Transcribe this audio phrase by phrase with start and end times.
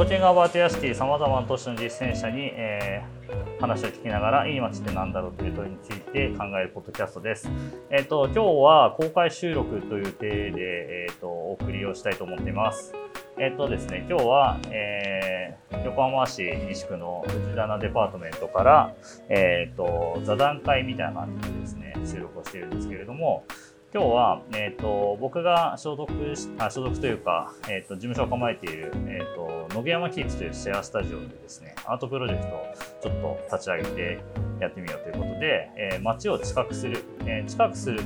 [0.00, 7.50] トーキングアバートヤシティさまざまな都市の実践者に、えー、話を聞きながらいい街って何だろうという問いについて考えるポッドキャストです。
[7.90, 12.94] えっ、ー、と今日は公開収録という体でえっ、ー、とお送りをしたいと思っています。
[13.38, 18.94] えっ、とですね今日は、え、横浜市西区の藤棚デパートメントから
[19.28, 23.44] えっ、と座談会みたいな感じでですね収録をしているんですけれども。
[23.92, 26.12] 今日は、えーと、僕が所属
[26.58, 34.24] あ所属というか、えーと、事務所を構えている、えーと、野毛山キーツというシェアスタジオでですねアートプロジェクトをちょっと立ち上げて
[34.60, 38.00] やってみようということで、えー、街を近くする、えー、近くする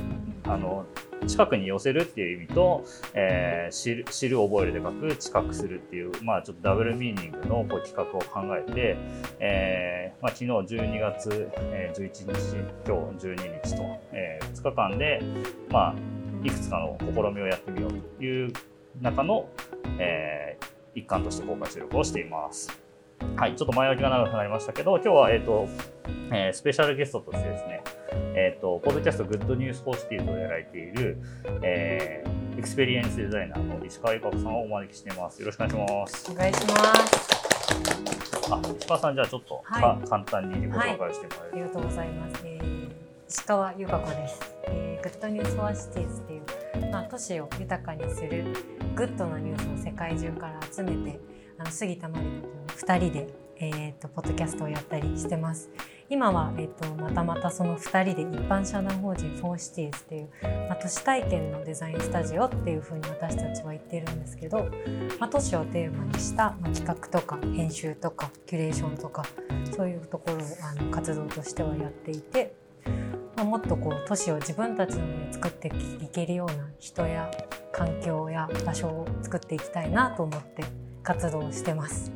[0.47, 0.85] あの
[1.27, 8.97] 近くに寄せるっていう意味と、えー、知る知る覚えるで書く近くするっていう、まあ、ちょっとダブルミーニングのこう企画を考えて、
[9.39, 12.23] えーまあ、昨日12月、えー、11日
[12.85, 15.21] 今日12日と、えー、2日間で、
[15.69, 15.95] まあ、
[16.43, 18.53] いくつかの試みをやってみようという
[19.01, 19.49] 中の、
[19.99, 22.84] えー、一環として公開収録をしています。
[23.35, 25.67] はい、ちょっと前置きが長くなりましたけど、今日は、えっ、ー、と、
[26.31, 27.83] えー、スペシャルゲストとしてですね、
[28.35, 31.17] えっ、ー、と、ポッドキャスト Good News for Cities をやられている、
[31.61, 35.41] えー、エクスペリエンスデザイナーの石川由香子さんをお招きしています。
[35.41, 36.31] よろしくお願いします。
[36.31, 36.75] お願いしま
[37.07, 37.45] す。
[38.51, 42.41] あ、石川さん、じゃあちょっと、はい、簡単にご紹介してもらえる、はい、ありがとうございます。
[42.45, 42.89] えー、
[43.27, 44.55] 石川由香子です。
[44.67, 48.45] えー、 Good News for Cities っていう、まあ、都市を豊かにする
[48.95, 51.19] グッドなニュースを世界中から集めて、
[51.57, 55.69] あの杉田真理子と2人でえーと、ポッドキャストをやったりしてます。
[56.09, 60.29] 今は、えーと、またまたその2人で一般社団法人 for Cities っていう、
[60.67, 64.69] まあ、都市体験のデザインスタジオっていうふうに私たちは言ってるんですけど、
[65.19, 69.25] まあ、都市をテーマにした、まあ、企画とか編集とかキュレーションとか
[69.75, 72.53] そういうところをあの活動としてはやっていて、
[73.35, 75.69] ま、もっとこう都市を自分たちので作って
[76.03, 77.31] いけるような人や
[77.71, 80.63] 環境や場所を作っていきたいなと思って
[81.05, 82.11] 活動してます。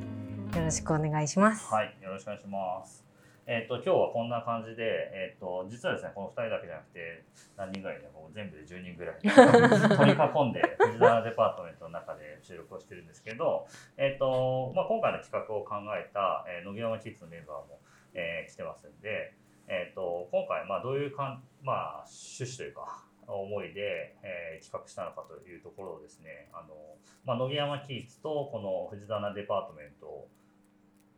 [0.56, 1.72] よろしくお願いします。
[1.72, 3.06] はい、よろしくお願いします。
[3.46, 4.82] えっ、ー、と今日はこんな感じで、
[5.14, 7.24] えっ、ー、と実はですねこの2人だけじゃなくて
[7.56, 17.80] 何人ぐらいねもう全部で10人ぐらい 取り囲んで藤沢デパートメントの中で収録をしてるんですけど、えっ、ー、とまあ、今回の企画を考えた、えー、野木山キッズのメンバーも、
[18.16, 19.36] えー、来てますんで、
[19.68, 26.76] えっと今回まあどういうかん、まあ、趣旨というか思いで、えー、企画したのかというところをですねあの、
[27.26, 30.28] まあ、野木山キッズとこの藤棚デパートメントを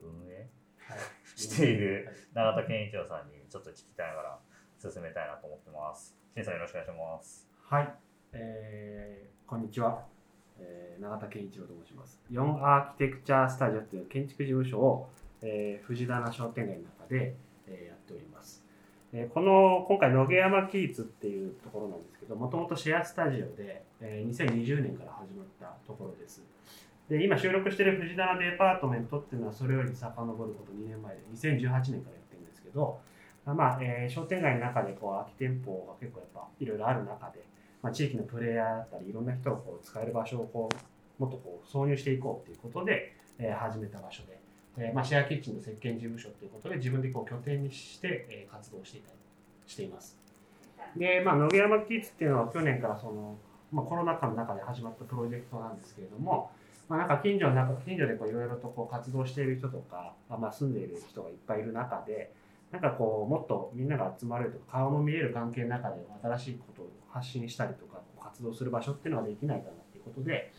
[0.01, 0.49] 運営
[1.35, 4.39] している永田健一郎さんにちょっと聞きたいながら
[4.79, 6.15] 進めたいなと思ってます。
[6.35, 7.47] 健さんよろしくお願いします。
[7.67, 7.93] はい、
[8.33, 10.03] えー、こんにちは、
[10.59, 12.19] えー、永田健一郎と申します。
[12.31, 15.09] 4アーキテクチャースタジオという建築事務所を、
[15.41, 17.35] えー、藤棚商店街の中で、
[17.67, 18.60] えー、やっております。
[19.13, 26.43] え、この今回野毛山キーツっていうところなんですけどもともとシェアスタジオで、え、2020年から始まったところです。
[27.09, 31.91] で今収録してる藤棚デパートメントっていうのはそれより遡ること2年前で2018年からやっ
[32.29, 32.99] てるんですけど、
[33.45, 37.43] まあえー、商店街の中でこう空き店舗が結構やっぱいろいろある中で、
[37.81, 44.39] まあ、地域のプレイヤーだったりいろんな人がこう使える場所をこうもっとこう挿入していこうっていうことで、えー、始めた場所で、
[44.77, 49.17] えーまあ、シェアキッチンの設計事務所ということで自分でこう拠点にして、えー、活動していたり
[49.67, 50.17] しています。
[50.95, 53.37] で、まあ、野毛山キッズっていうのは去年からその、
[53.71, 56.51] まあ、コロナ禍の中で始まったプロジェクトなんですけれども、
[56.89, 62.33] まあ、なんか近所の中近所でこういろいろとこう活動している人とか、まあ、住んでいる人がいっぱいいる中で
[62.71, 70.51] なんかこうもっとみんなが集まれるとか顔の見える関係の中で新しいことを発信したりとか活動する場所っていうのができないかなっていうことで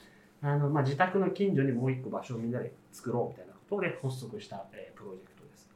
[0.42, 5.70] あの、まあ、自宅の近所にもう一個場所をみんなで作ろうみたいなことで発足した、えー、プロジェクトです。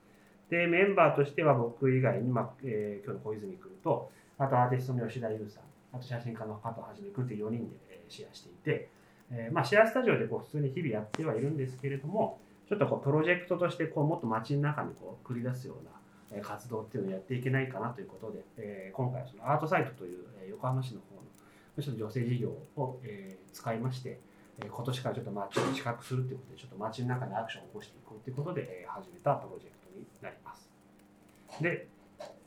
[0.51, 5.65] でメンバーとしては僕以外に、まあえー、今日の小泉君とあとアーティストの吉田優さん
[5.97, 8.89] あと写真家の加藤はじめ君という4人で、えー、シェアしていて
[9.31, 15.75] えー、まあ、シェアスタジオでこう普通に日々やってはいるんですけれども、ちょっとこうプロジェクトとしてこうもっと街の中にこう繰り出すよ
[16.31, 21.23] うな活動っていうのをやっていけないかなということで、えー、今回はそのアートサイトという横浜市の方の
[21.83, 24.21] ちょっと女性事業を、えー、使いまして、
[24.63, 30.71] え今年からちょっと街を近くするということで、ちょっと街の中でアクションを起こしていこうということで、え始めたプロジェクトになります。
[31.61, 31.89] で、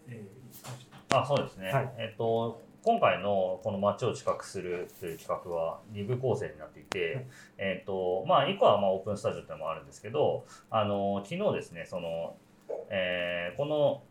[0.07, 7.27] えー、あそうですね、はい、えっ、と今回のこの街を近くするという企画は2部構成になっていて、
[7.57, 12.37] えっ、と、まあ、1個はまあオープンスタジオっていうのもあるんですけど、あの、昨日ですね、その、
[12.89, 14.01] えー、この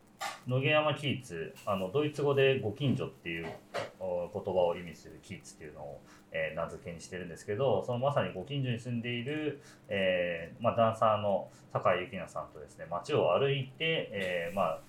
[0.47, 3.53] 野毛山キーツ、あの、ドイツ語でご近所っていう言
[3.99, 6.01] 葉を意味するキーツっていうのを、
[6.33, 14.81] えー、名付けにしてるんですけど、そのまさにご近所に住んでいる、えー、まあ、ダンサーの酒井幸奈さんとですね、街を歩いて、えー、まあ、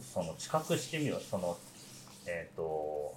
[0.00, 1.56] その知覚してみよう、その
[2.28, 3.14] えーと、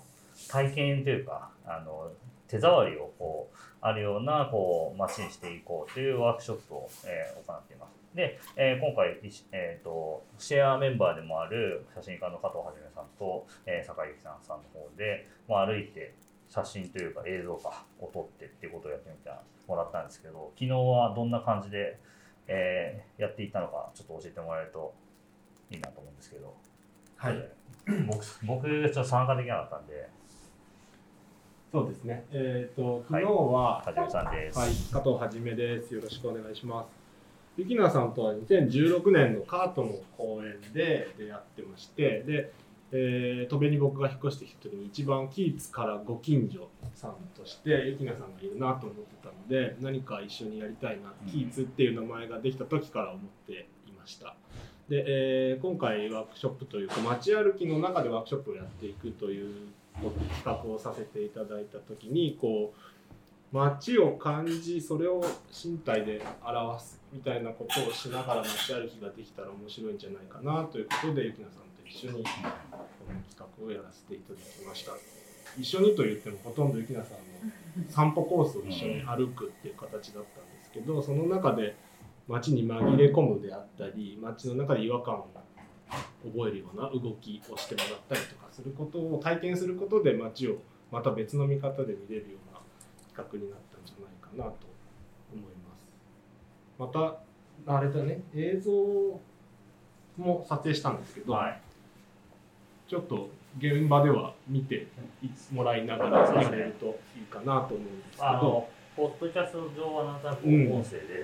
[0.47, 2.11] 体験というかあの
[2.47, 7.91] 手触りをこうあるようなこう街にしていこうというワークショップを、えー行っています。
[8.15, 9.17] で、えー今回、
[9.51, 16.13] えー、とシェアメンバーでもある写真家の加藤はじめさんと、えー坂井由紀さんさんの方で、まあ、歩いて
[16.51, 19.31] 写真というか映像かを撮ってっていうことをやってみて
[19.67, 21.97] もらったんですけど昨日はどんな感じで、
[22.47, 24.93] えーやっていったのかちょっと教えてもらえると
[25.71, 26.53] いいなと思うんですけど、
[27.15, 27.49] はい。
[28.07, 30.09] 僕僕ちょっと参加できなかったんで
[31.71, 32.25] そうですね。
[32.33, 34.59] えっ、と、昨日は、はじめさんです。
[34.59, 35.93] はい、加藤はじめです。
[35.93, 36.89] よろしくお願いします。
[37.55, 42.51] ゆきなさんとは2016年のカートの公演で出会ってまして、で、
[42.93, 51.31] えー、戸辺に僕が引っ越してきた時に一番キーツからご近所さんとしてゆきなさんがいるなと思ってたので何か一緒にやりたいな、うん。
[51.31, 54.35] キーツっていう名前ができた時から思っていました。
[54.89, 59.67] で、えー今回ワークショップというか街歩きの中でワークショップをやっていくという
[59.99, 72.29] 企画をさせていただいた時にこう街を感じそれを身体で表すみたいなことをしながら街歩きができたら面白いんじゃないかなということでゆきなさんと一緒にこ
[73.09, 74.93] の企画をやらせていただきました。
[75.59, 81.75] 一緒にと言ってもほとんどゆきなさんの散歩コースを一緒に歩くっていう形だったんですけどその中で
[82.29, 85.27] 街に紛れ込むであったり街の中で違和感を
[86.23, 90.55] 覚えるような動きをしてもらったりとかすることを体験することで街を
[90.89, 92.61] また別の見方で見れるような
[93.09, 94.67] 企画になったんじゃないかなと
[95.33, 95.89] 思います。
[96.79, 98.71] またあれだね映像
[100.17, 101.61] も撮影したんですけど、はい。
[102.91, 104.85] ちょっと現場では見て
[105.53, 108.67] もらいながらやれるといいかなと思うんですけどあの、
[108.97, 111.23] ポッドキャスト上はなんとなくうん音声で、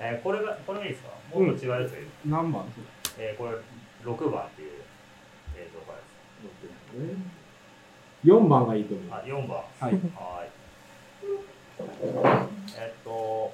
[0.00, 1.10] えーこれが、これがいいですか？
[1.32, 2.64] もっと違うやつがいい、何番？
[3.20, 3.52] えーこれ、
[4.10, 4.70] 6番っていう
[5.56, 8.26] 映像からです。
[8.26, 9.62] 4番がいいと思いまあ、4番。
[9.78, 9.84] す。
[9.84, 9.92] はい。
[9.94, 10.50] はい。
[12.80, 13.52] えっと、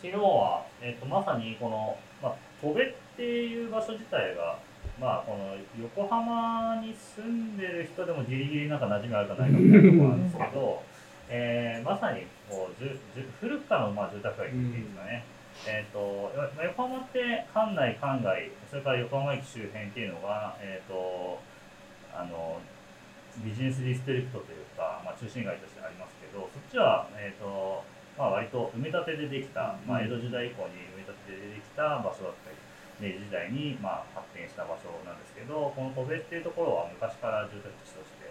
[0.00, 4.56] 昨日は、えっと、まさにこの、まあ、戸部っていう場所自体が、
[5.00, 10.82] まあ、この横浜に住んでる人でもギリギリなんか馴染みあるかないかみたいなところなんですけど、
[11.28, 15.24] えーまさにこうじゅじゅ古くからのまあ住宅街っていうんですかね。
[15.66, 21.40] えっとまあ横浜って関内、関外、それから横浜駅周辺っていうのが、えっと
[22.14, 22.60] あの
[23.42, 27.82] ビジネスディストリクトというか、まあ、中心街としてありますけど、そっちは、えーと
[28.16, 32.56] まあ、割と埋め立てでできた、まあ、江戸時代以降に埋め立てでできた場所だったり、
[32.98, 38.30] 明治時代に、まあ、発展した場所なんですけど、この戸部っていうところは昔から住宅地として、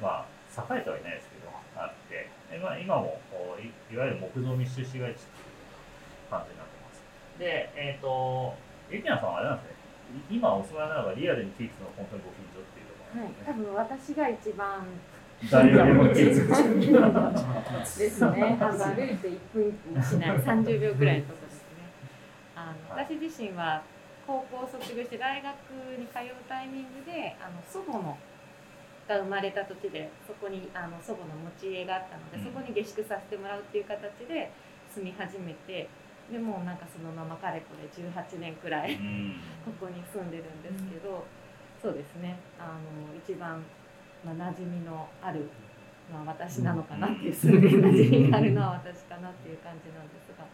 [0.00, 7.04] まあ、栄えてはいないですけど、あって、でまあ、今もこうい、いわゆる木造密集市街地っていう感じになってます。
[7.38, 8.56] で、えっ、と、
[8.90, 9.78] ゆきなさんはあれなんですね、
[10.32, 14.86] い今お住まいなのがリアルにキーツの本当にご近所っていうところはい多分私が一番
[15.50, 18.58] 誰よりもキーツですね。
[18.60, 21.92] あの歩いて1分もしない30秒くらいのところですね。
[22.56, 23.82] あのはい私自身は
[24.28, 25.48] 高校を卒業して大学
[25.96, 28.12] に通うタイミングであの祖母の
[29.08, 32.44] が生まれた土地でそこにあの祖母の持ち家があったので、うん。
[32.44, 34.52] そこに下宿させてもらうっていう形で
[34.92, 35.88] 住み始めて
[36.28, 39.40] でもうなんかそのままかれこれ18年くらいうん。
[39.64, 41.24] ここに住んでるんですけど、
[41.80, 42.36] そうですね。
[42.60, 43.64] あの一番、
[44.20, 45.48] まあ、馴染みのある、
[46.12, 47.60] まあ、私なのかなっていう、住ん。
[47.62, 50.44] で馴染みがあるのは私かなっていう感じなんですが。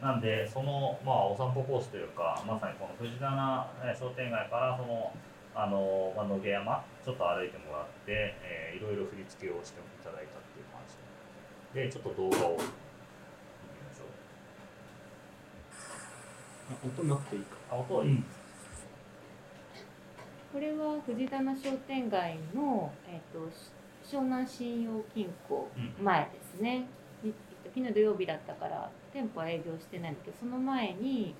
[0.00, 5.12] なんで、その、まあ、お散歩コースというか、まさにこの藤棚えー商店街から、その、
[5.54, 10.96] あの、まあ、野毛山、ちょっと歩いてもらって、えーいろいろ振り付けをしていただいたっていう感じ。
[11.74, 12.68] で、ちょっと動画を見てみ
[13.88, 14.04] ましょ
[16.84, 16.88] う。
[16.88, 17.56] 音なくていいか。
[17.70, 18.22] あ、音はいい、
[20.52, 23.48] これは藤棚商店街の、えっと
[24.04, 26.84] 湘南信用金庫うん前ですね、
[27.22, 27.34] に
[27.74, 31.34] 昨日土曜日だったから店舗は営業してないんだけどその前に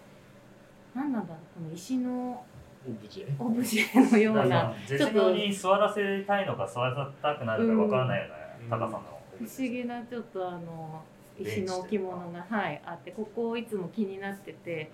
[0.95, 2.42] 何なんだろうこの石の
[2.88, 3.45] オブジェ？
[3.45, 8.26] オブジェのような絶妙に座らせたいのか座らせたくなるかわからないよ
[8.61, 8.71] ううん。
[8.71, 9.02] な高さの、
[9.38, 11.02] 不思議なちょっとあの
[11.38, 14.90] 石の置物が、はい、あってここいつも気になってて、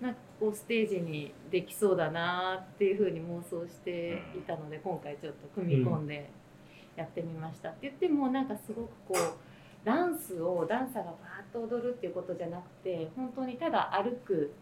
[0.00, 6.30] なんかこうステージにできそうだなっていうふうに妄想していたので、今回ちょっと組み込んで
[6.94, 9.16] やってみました、って言ってもなんかすごくこう
[9.84, 14.52] ダンスをダンサーがバーッと踊るっていうことじゃなくて本当にただ歩く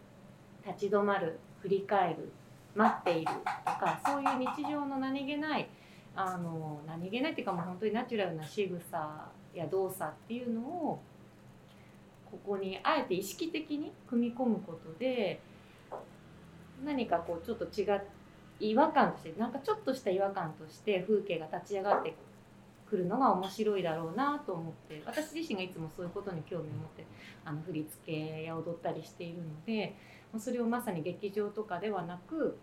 [0.65, 2.31] 立ち止まる振り返る
[2.75, 5.69] 待っているとかそういう日常の何気ない
[6.15, 11.01] あの何気ないっていうかもう本当にナチュラルな仕草や動作っていうのを
[12.29, 15.41] ここにあえて意識的に組み込むことで
[16.83, 18.01] 何かこうちょっと違っ
[18.61, 22.15] 違和感としてなんかちょっとした違和感として風景が立ち上がって
[22.91, 27.05] くるのが面白いだろうなと思って私自身がいつもそういうことに興味を持って
[27.45, 29.95] あの振り付けや踊ったりしているので
[30.37, 32.57] それをまさに劇場とかではなく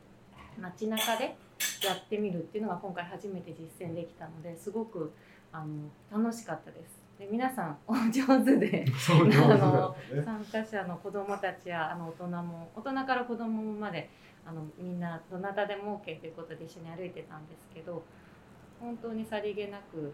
[0.61, 1.37] 街中で
[1.83, 5.13] やってみるっていうのが今回初めて実践できたのですごく
[5.51, 6.99] あの楽しかったです。
[7.19, 14.11] で皆さんお上手であの参加者の子どもたちやあの大人も大人から子どもまで
[14.47, 18.05] あのみんなどなたでも OK ということで一緒に歩いてたんですけど
[18.81, 20.13] 本当にさりげなく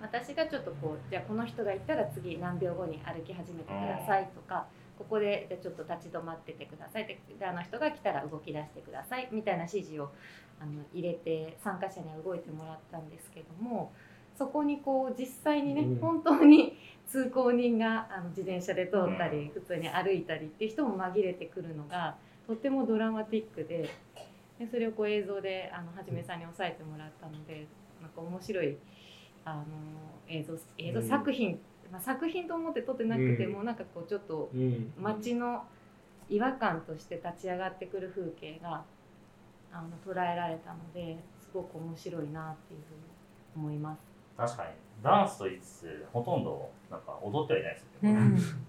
[0.00, 4.66] 私がちょっとこうじゃあこの人がいたら次何秒後に歩き始めてくださいとか
[4.98, 10.10] ここでじゃあちょっと立ち止まっててくださいでであの人が来たら動き出してくださいみたいな指示を
[10.60, 13.92] あの入れて参加者には動いてもらったんですけども
[14.38, 15.98] そこにこう実際にね、うん。
[15.98, 16.76] 本当に
[17.08, 22.16] 通行人があの自転車で通ったり、普通に歩いたりっていう人も紛れてくるのが
[22.46, 23.88] とてもドラマティックで
[24.58, 27.66] でそれをこう映像であのはじめさんに押さえてもらったので
[28.00, 28.76] なんか面白い
[29.44, 29.64] あの
[30.28, 31.08] 映像映像うん。
[31.08, 31.58] 作品、
[31.92, 34.92] まあ、作品と思って撮ってなくても、うなんかこうちょっとうん。
[34.98, 35.64] 街の
[36.28, 38.84] 違和感として立ち上がってくる風景が
[39.72, 44.00] あの捉えられたのですごく面白いなっていうふうに思います。
[44.36, 44.70] 確かに。
[45.02, 48.66] ダンスと言いつつほとんどなんか踊ってはいないですよね、うん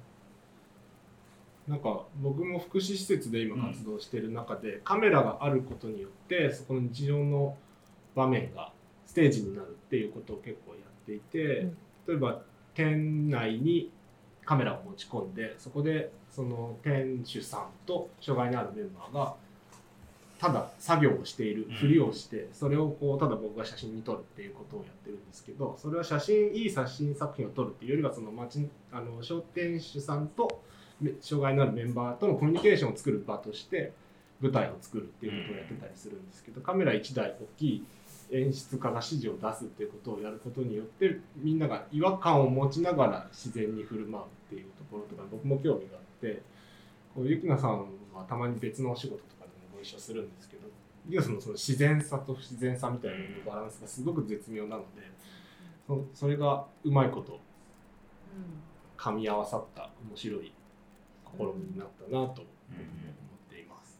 [1.68, 7.58] なんか僕も福祉施設で今活動している中で、カメラがあることによってそこの日常の
[8.16, 8.72] 場面が
[9.06, 12.42] ステージになるっていうことを結構やっていて、うん例えば
[12.74, 13.92] 店内に
[14.46, 19.36] カメラを持ち込んでそこでその店主さんと障害のあるメンバーが
[20.40, 21.76] ただ作業をしているうん。
[21.76, 30.67] ふりをしてそれをこうただ僕が写真に撮るっていうことをやってるんですけどそれは写真いい写真作品を撮るっていうよりはその町あの商店主さんとめ
[31.22, 33.94] 障害のあるメンバーとのコミュニケーションを作る場として
[34.42, 37.86] 舞台を作るっていうことをやってたりするんですけどカメラ1台大きい
[38.32, 46.42] 演出家が指示を出すっていうことをやることによってみんなが違和感を持ちながら自然に振る舞うっていうところとか僕も興味があって
[47.16, 47.80] こうゆきなさん
[48.14, 50.68] はたまに別のお仕事とかでもご一緒するんですけど
[51.08, 54.88] ゆきなさんのその自然さと不自然さみたいなのバランスがすごく絶妙なので
[55.88, 57.40] そそれがうまいこと
[58.98, 60.52] 噛み合わさった面白い
[61.38, 62.34] 試みになったなと思っ
[63.50, 64.00] ています。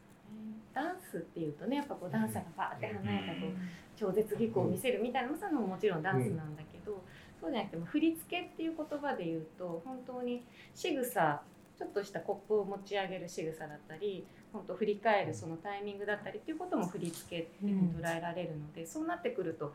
[0.74, 3.52] ダンスっていうとねやっぱこうダンサーがバーって華やかこう
[3.96, 7.02] 超絶技巧を見せるみたいなそういうのももちろんダンスなんだけど、
[7.42, 10.44] そうじゃなくても振り付けっていう言葉で言うと本当に
[10.76, 11.42] 仕草
[11.78, 19.74] ちょっとしたコップを持ち上げる仕草だったり本当振り返るそのタイミングだったりっていうことも振り付けって捉えられるので、そうなってくると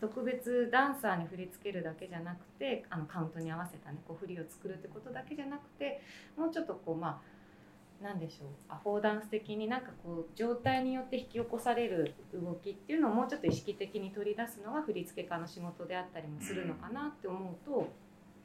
[0.00, 6.00] 特別ダンサーに振り付けるだけじゃなくてあのカウントに合わせたねこう振りを作るってことだけじゃなくて
[6.36, 17.88] もうちょっとこうまあなんでしょうアフォーダンス的になんかこう状態によって引き起こされる動きっていうのをもうちょっと意識的に取り出すのが振付家の仕事であったりもするのかなって思うと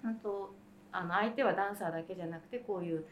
[0.04, 0.54] 本当
[0.92, 3.06] あの相手はダンサーだけじゃなくてこういう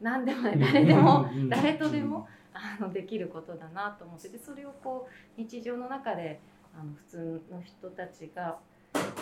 [0.00, 1.48] 何でもない誰でもうん。
[1.50, 6.40] 誰とでもあのできることだなと思っててそれをこう日常の中で
[6.78, 8.58] あの普通の人たちが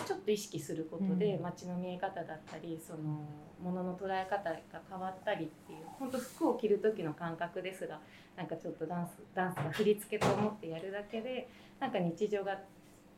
[0.05, 1.43] ちょっと意識することでうん。
[1.43, 3.25] 街の見え方だったりその
[3.61, 4.57] 物の捉え方が
[4.89, 7.99] 変わったりっていう本当服を着る時の感覚ですが
[8.35, 11.49] なんかちょっとダンスダンスが振り付けと思ってやるだけで
[11.79, 12.57] なんか日常が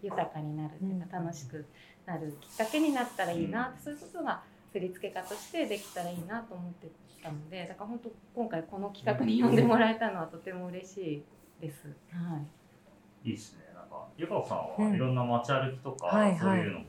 [0.02, 1.26] 豊かになるというかうん。
[1.26, 1.66] 楽しく
[2.06, 4.42] なるきっかけになったらいいなってそういうことが
[4.72, 6.88] 振り付け家としてできたらいいなと思って
[7.22, 11.24] たのでだから本当今回この企画に呼んでもらえたのはとても嬉しい
[11.62, 11.88] です。
[12.12, 13.30] はい。
[13.30, 14.92] いいですねかゆかこさんうん。
[14.92, 16.40] はいろんな街歩きとか、はいはい。
[16.40, 16.86] そういうのも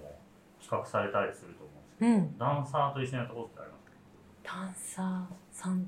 [0.61, 2.39] 企画されたりすると思うんですけど、うん。
[2.39, 4.63] ダンサーと一緒にやったことってありますか？
[4.63, 5.87] ダンサーさん。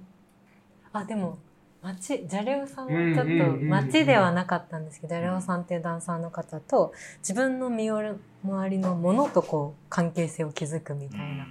[0.92, 1.38] あでも
[1.83, 8.19] 町ジャレオさんはうんちょっとうんうんうん町ではなかったんですけど、ジャレオさんっていうダンサーの方と自分の身周
[8.71, 11.45] りのものとこう関係性を築くみたいな、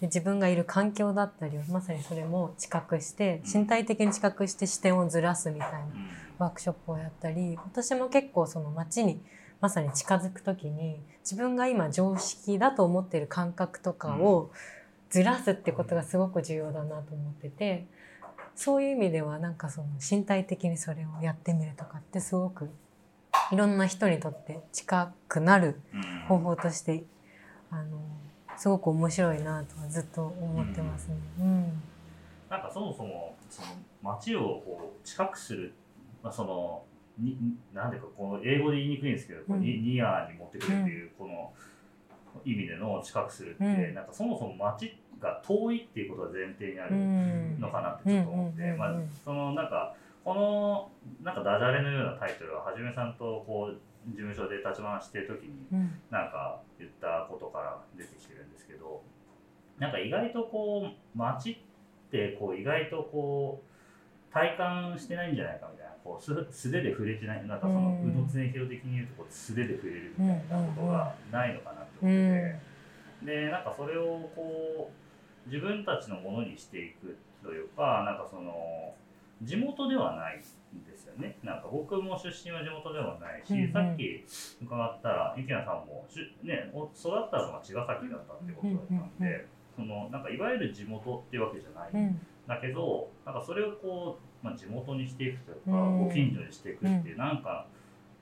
[0.00, 5.78] で自分がいる環境だったりをまさにそれも知覚して身体的に知覚して視点をずらすみたいな。
[5.78, 5.86] うん
[6.38, 9.20] ワークショップをやったり私も結構その街に
[9.60, 14.50] まさに近づく時に自分が今常識だと思っている感覚とかを
[15.10, 17.86] ずらすってことがすごく重要だなと思ってて
[18.54, 22.70] そういう意味ではなんかその身体的にそれをやってみるとかってすごく
[23.52, 26.02] いろんな人にとって近くなるうん。
[26.26, 27.04] 方法として
[27.70, 28.00] あの
[28.56, 31.16] すごく面白いなとはずっと思ってますね。
[31.38, 31.82] うん。
[32.48, 33.68] なんかそもそもその
[34.02, 35.74] 街をこう近くする、
[36.26, 36.82] まあ、その
[37.18, 37.38] に
[37.72, 39.62] なんていうかこう英語で言いにくいんですけど、こううん。
[39.62, 41.52] ニニアに持ってくるっていうこの
[42.44, 43.94] 意味での近くするって、うん。
[43.94, 48.76] なんかそもそも街が遠いっていうことが前提にあうるんのかなってちょっと思って、うん。
[48.76, 50.90] まあ、そのなんかこの
[51.22, 56.00] なんかダジャレのようなタイトルははじめさんとこう事務所で立ち話してる時にうん。
[56.10, 59.00] なんか言ったことから出てきてるんですけど
[59.78, 61.56] なんか意外とこう街っ
[62.10, 63.65] てこう意外とこう
[64.36, 68.12] 体感してないんじゃないかみたいなこう素素手で触れてないなんかそのうん。
[68.12, 72.04] 宇野常弘的に言うとこう素手で触れるみたいなことがないのかなって。
[72.04, 72.76] う思って
[73.24, 78.92] でなんかそれをこう自分たちのものにしていくというかなんかその
[79.42, 81.38] 地元ではないんですよね。
[81.42, 83.72] なんか僕も出身は地元ではないし、うんうん。
[83.72, 84.24] さっき
[84.60, 89.46] 伺ったら池谷さんもし、ね、お育ったのが茅ヶ崎だったってことだったんで、うんうん。
[89.76, 92.20] そのなんかいわゆる地元っていうわけじゃない、うん。
[92.46, 96.06] だけどなんかそれをこう、まあ、地元にしていくというか、うん。
[96.06, 97.66] ご近所にしていくっていう、なんか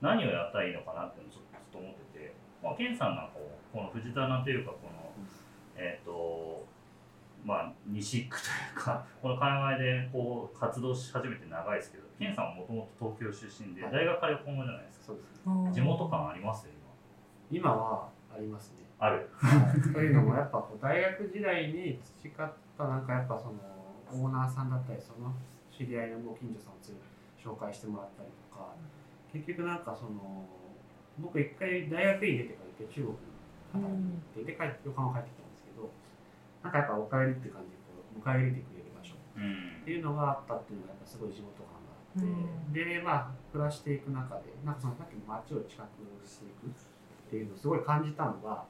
[0.00, 5.12] 何をやったらいいのかなっていうのをちょっとずっと思ってて、まあ、ケンさんなんかもこの藤棚というかこの、
[5.76, 6.64] えっ、と
[7.45, 8.50] まあ西区とい
[8.81, 13.93] うか この界隈でこう活動し始めて長いですけどケンさんはもともと東京出身ではい。
[13.93, 15.04] 大学から横浜じゃないですか。
[15.07, 15.40] そうですね。
[15.47, 16.73] うん地元感ありますよ
[17.50, 17.71] 今。
[17.75, 18.85] はありますね。
[18.99, 19.28] 今ある。
[19.93, 23.54] というのもやっぱこう大学時代に培ったなんかやっぱその
[24.12, 25.35] オーナーさんだったりその
[25.76, 26.95] 知り合いのご近所さんをつ
[27.43, 28.75] 紹介してもらったりとか。
[29.35, 30.47] 結局なんかその
[31.19, 33.19] 僕一回大学院出てから中国に
[33.75, 33.90] 働
[34.38, 35.90] いてで帰って横浜帰ってきたんですけど
[36.62, 39.19] なんかやっぱお帰りって感じでこう迎え入れてくれる場所。
[39.35, 42.73] うんっていうのがあったっていうのがやっぱすごい地元感があって、うん。
[42.73, 46.73] でまあ暮らしていく中でなんかそのさっきの街を近くしていくっ
[47.28, 48.62] ていうのをすごい感じたのが、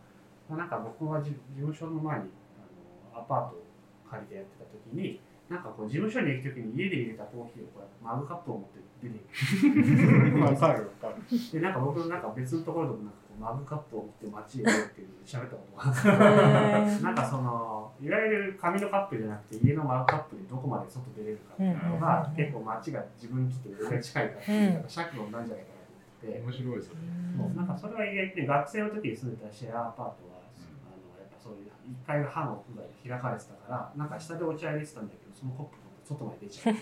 [0.49, 3.63] まあ、なんか僕がじ事務所の前にあのアパートを
[4.09, 5.21] 借りてやってた時に
[5.55, 10.41] なんかこう事務所に行く時に家で入れたコーヒーをこうマグカップを持って出ていく。
[10.43, 11.23] わかるわかる。
[11.31, 15.83] でなんか僕なんか別のところでもなんかこうマグカップを持って街へ出るっていうので喋ったことが。
[15.87, 17.03] あってへー。
[17.03, 22.35] なんかそのいわゆる紙のカップじゃなくて家のマグカップでどこまで外出れるかっていうのが、うん。
[22.35, 24.83] 結構街が自分にとって俺が近いからっていう、なん。
[24.83, 27.55] か尺論なんじゃないかなと思って、面白いですよね。
[27.55, 30.43] なんかそれは意外とね学生の時に住んでたシェアアパートは、
[30.83, 36.75] あのやっぱそういう1階が歯の屋外で開かれてたからなんか下でお茶入れてたんだけどそのコップが外まで出ちゃう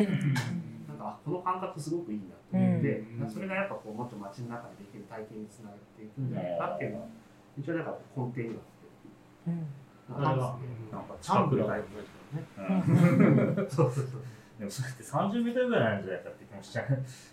[0.88, 7.06] なんかあこの感覚すごくいいなと思って、うんそれがやっぱこうもっと街の中でできる体験につながっていくんじゃないかっていうのは
[7.58, 8.62] 一応なんか根底には
[9.46, 9.66] うん
[10.10, 10.14] あって。
[10.14, 10.58] それは
[10.92, 11.84] なんか近くだよ、ね。
[12.58, 14.22] うんそうそうそう。
[14.58, 16.86] でもそれって30メートルぐらいなんじゃないかって気もしちゃい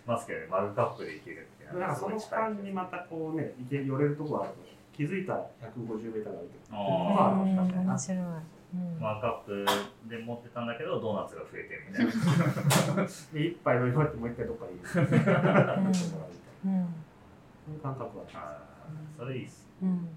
[0.06, 4.56] ますけどね、マグカップでいけるっていうのはなんかその間にまたこうね、行け寄れるとこあると
[5.00, 6.76] 気づいたら150メートル歩いてる。
[6.76, 8.18] あうんまあ確か面白い。
[8.18, 9.66] うんマグカップ
[10.10, 12.12] で持ってたんだけど、ドーナツが増えてるみたいな。
[13.32, 15.00] で、一杯飲み終わってもう一回どっかに行く。
[15.00, 18.58] みたいなうんそういう感覚はあ
[19.18, 19.66] それいいっす。
[19.82, 20.08] うん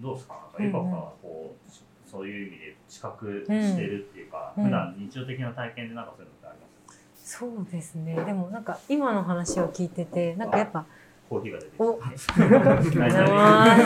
[0.00, 0.34] どうですか？
[0.34, 1.70] なんかエパカはこう、
[2.08, 6.66] そういう意味で知覚してるっていうか、うん普段日常的な体験でなんかそういうのってありま
[7.14, 7.36] す？
[7.38, 8.16] そうですね。
[8.24, 10.86] でもなんか今の話を聞いてて、なんかやっぱ
[11.28, 12.00] コーヒーが出てきおて。
[12.04, 12.12] あ
[12.44, 13.80] りがとうございます。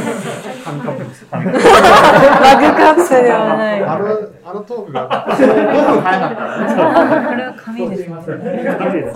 [0.64, 1.26] 紙カップです。
[1.32, 3.82] マグカップではない。
[3.82, 4.04] あの、
[4.44, 5.46] あのトークが、これ
[7.44, 8.16] は紙ですね。
[8.78, 9.12] 紙で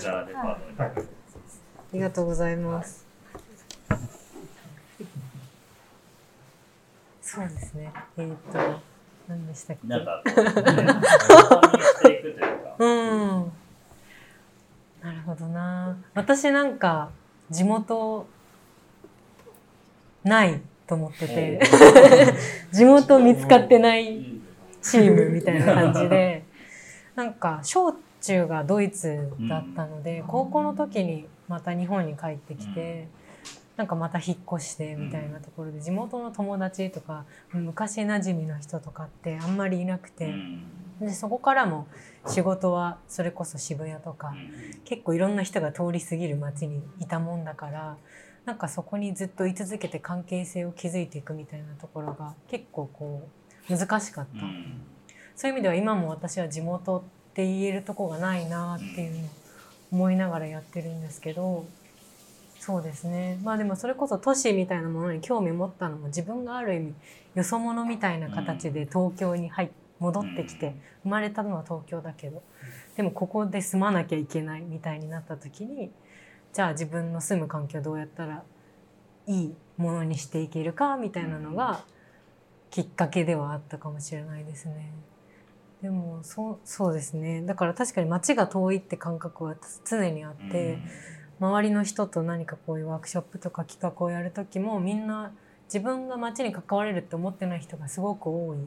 [0.00, 0.26] すあ
[1.92, 3.06] りがとうございます。
[7.20, 7.92] そうですね。
[8.18, 8.58] えーっと、
[9.28, 9.86] 何でしたっけ？
[9.88, 10.44] なんか、ね、 本
[11.62, 13.52] 当にしていくというか、うん。
[15.02, 15.96] なるほどな。
[16.14, 17.10] 私なんか
[17.50, 18.26] 地元
[20.24, 21.60] ないと思ってて、
[22.72, 24.24] 地元見つかってない
[24.80, 26.44] チームみたいな感じで、
[27.16, 33.08] なんか小中がドイツだったので、高校の時にまた日本に帰ってきて、
[33.76, 40.62] なんかまた引っ越してみたいなところで地元の友達とか昔馴染みの人とかってあんまりいなくうて、ん。
[41.00, 41.88] でそこからも
[42.26, 44.34] 仕事はそれこそ渋谷とか
[44.84, 47.96] 結構いろんな人が通り過ぎる街にいたもんだから
[48.44, 53.28] なんかそこにずっと居続けて関係性を築いていくみたいなところが結構こ
[53.68, 54.82] う難しかった、うん。
[55.36, 57.02] そういう意味では今も私は地元っ
[57.34, 59.30] て言えるとこがないなっていうのを
[59.92, 61.66] 思いながらやってるんですけど
[62.58, 63.40] そうですね。
[63.42, 66.94] まあでもそれこそ都市みたいなものに興味を持ったのも自分がある意味
[67.34, 69.68] よそ者みたいな形で東京に入っ
[70.02, 72.42] 戻ってきて生まれたのは東京だけど
[72.96, 75.90] でもここで住まなきゃいけないみたいになった時に
[76.52, 78.42] じゃあ自分の住む環境どうやったら
[79.26, 81.84] いいものにしていけるかみたいなのが
[82.70, 84.92] きっかけではあったかもしれないですね。
[85.82, 87.42] でもそうそうですね。
[87.42, 90.78] だから確かに街が遠いって感覚は常にあって、
[91.40, 95.32] 周りの人と何かこういうワークショップとか企画をやる時もみんな
[95.64, 98.58] 自分が街に関われるって思ってない人がすごく多い。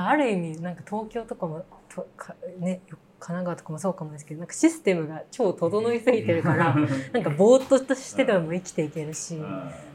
[0.00, 2.80] うんある意味なんか東京とかもとかね
[3.18, 6.76] 神奈川とかもそうかもですけどなんかシステムが超整いすぎてるから
[7.12, 9.40] なんかぼーっとしてでも生きていけるし、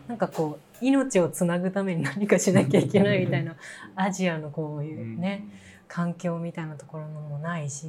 [0.08, 3.56] なんかこう命をつなぐために何かしなきゃいけないみたいな
[3.96, 5.46] アジアのこういうね、
[5.88, 7.86] 環境みたいなところのもないし、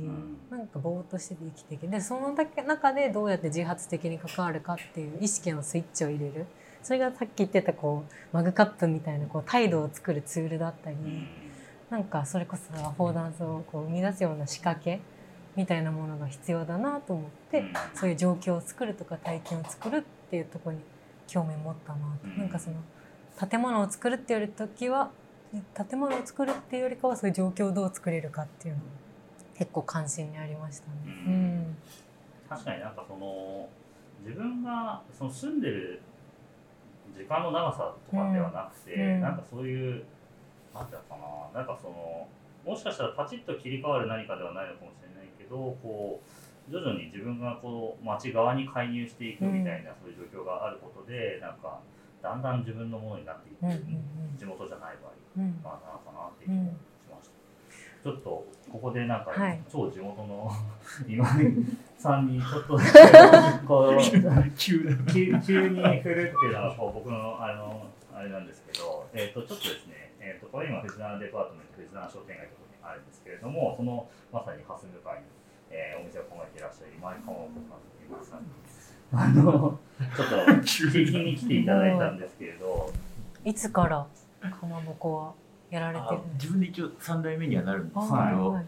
[0.50, 2.34] なんかぼーっとしてて生きていけるでその
[2.66, 6.46] 中でどうやって自発的に関わるかっていう意識のスイッチを入れる。
[6.82, 10.96] それがさっき言ってたこうマグカップみたいなこう態度を作るツールだったり、
[11.92, 15.00] なんかそれこそアフォーダンスをこう生み出すような仕掛け
[15.54, 20.82] みたいなものが必要だなと思って、そういう状況を作るとか体験を作るっていうところに
[21.28, 22.76] 興味を持ったなと、なんかその
[23.46, 25.10] 建物を作るっていう時は
[25.76, 28.80] 建物を作るっていうよりかはそういう状況をどう作れるかっていうの
[29.58, 30.94] 結構関心にありましたね。
[31.26, 31.76] うん、
[32.48, 33.68] 確かになんかその
[34.24, 36.00] 自分がその住んでる
[37.14, 40.02] 時間の長さとかではなくて、うん、なんかそういう
[40.74, 41.60] なんていうのかな。
[41.60, 42.28] なんかその
[42.64, 51.80] もしかしたらパチッと切り替わる何かではないのかもしれないけどこう徐々に自分がこう街側に介入していくみたいな、そういう状況があることでなんか
[52.22, 53.66] だんだん自分のものになっていく、
[54.38, 56.70] 地元じゃない場合、まあなのかなっていう気も
[57.02, 57.42] しました。
[58.02, 59.32] ちょっとここでなんか、
[59.70, 60.50] 超地元の
[61.08, 61.54] 今井
[61.98, 62.78] さんにちょっと
[63.66, 64.00] こう
[64.56, 64.80] 急
[65.44, 75.26] 急に振るっていうのはこう僕のあのあれなんですけど、えっ、ー、とちょっとですね、えっ、ー、とこれ今藤沢デパートメント藤沢商店街ところにあるんですけれども、そのまさに霞向かいに、
[75.74, 78.54] えー、お店を構えていらっしゃる今井かもこさんという皆さんに。
[79.12, 79.78] あの
[80.16, 82.88] ちょっと 聞きに来ていただいたんですけれど。
[83.44, 84.06] いつから
[84.50, 85.34] かまぼこは
[85.70, 88.64] やられてる自分で一応三代目にはなるんですけど、はい、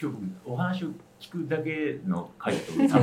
[0.00, 2.98] 今日お話を聞くだけの回と 座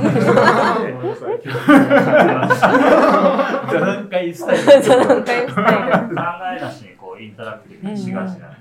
[3.80, 4.82] 談会スタイル。
[4.82, 5.60] 座談会スタ
[6.04, 6.14] イル。
[6.14, 6.22] 考
[6.56, 6.89] えなし
[7.22, 8.56] インタラクティブにしがちな、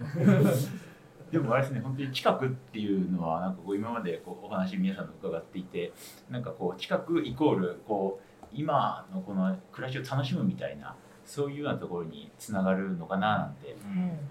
[1.32, 5.94] でもあれですね本当に近くっていうのはなんかこう今までこうお話皆さんの伺っていて
[6.30, 10.96] なんかこう近くイコールこう今のこの暮らしを楽しむみたいな
[11.26, 13.76] そういうようなところにつながるのかななんて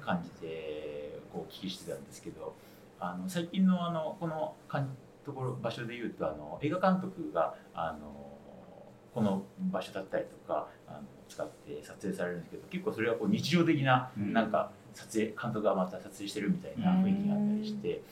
[0.05, 2.55] 感じてこうお聞きしてたんですけど
[2.99, 4.55] あの最近のあのこの
[5.25, 8.29] ところ場所でいうとあの映画監督があの
[9.15, 10.67] この場所だったりとか
[10.99, 18.03] あの使って撮影されるんですけど結構それはこう日常的ななんか撮影監督がまた撮影してるみたいな雰囲気があったりして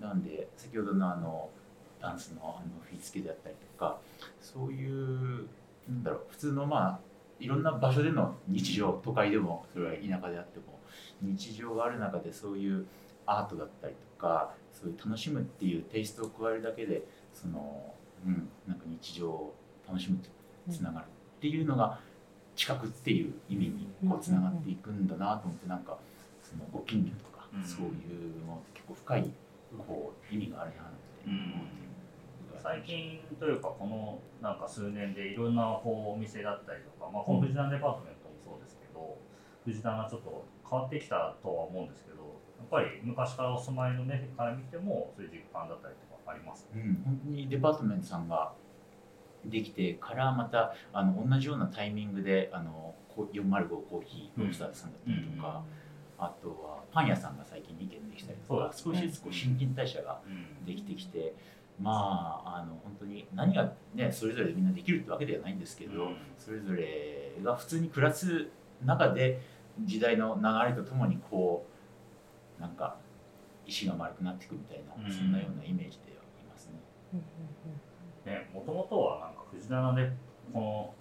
[0.00, 1.48] なんで先ほどのあの
[2.00, 3.98] ダンスのあの振り付けであったりとか
[4.40, 5.46] そういう
[5.88, 6.98] なんだろう普通のまあ
[7.40, 10.78] いろんな場所での日常都会でもそれは田舎であっても
[11.22, 12.86] 日常がある中でそういう
[13.26, 17.94] アートだったりとかそういう楽しむっていうテイストを加えるだけでその、
[18.26, 19.54] うん、なんか日常を
[19.88, 20.28] 楽しむと
[20.72, 21.98] つながるっていうのが
[22.56, 25.98] 近くっていう意味にこうつながっていくんだなと思ってなんか
[26.42, 29.30] そのご近所とかそういうの結構深い
[29.86, 31.84] こう意味があるなって思って。
[32.64, 39.18] 最近というかこのなんか数年でいろんなこうお店だったりとか、まあ、この藤棚デパートメントもそうですけど、
[39.66, 42.24] 藤棚がちょっと変わってきたとは思うんですけど
[42.56, 48.52] やっぱり昔からお住まいの目から見てもそういう実感だったりとかあります、ね、うん、本当にデパートメントさんが
[49.46, 55.62] できてからまたあの同じようなタイミングであの405コーヒーロースターさんだったりとか、
[56.18, 60.20] うん、あとはパン屋さんが最近2軒できたりとか、少しずつこう新陳代謝が
[60.66, 61.34] できてきて。
[61.80, 68.46] まああの本当に何がねそれぞれみんなできるってわけではないんですけど、それぞれが普通に暮らす
[68.84, 69.40] 中で
[69.80, 71.66] 時代の流れとともにこ
[72.58, 72.96] うなんか
[73.66, 76.80] 石が丸くなっていくみたいな、そんなようなイメージではいますね。
[78.26, 80.10] ねもともとはなんか藤棚で
[80.52, 80.94] この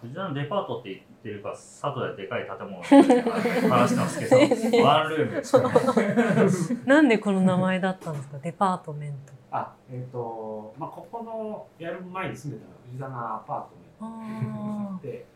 [0.00, 2.82] 藤棚デパートって言ってるか佐渡ででかい建物の
[3.70, 4.12] 話なんで
[4.54, 5.34] すけどワンルーム。
[5.36, 8.38] ですねなんでこの名前だったんですか？
[8.38, 9.32] デパートメント。
[9.50, 15.02] あえっ、ー、とまあここのやる前に住んでたのは藤棚アパートメント。
[15.06, 15.26] で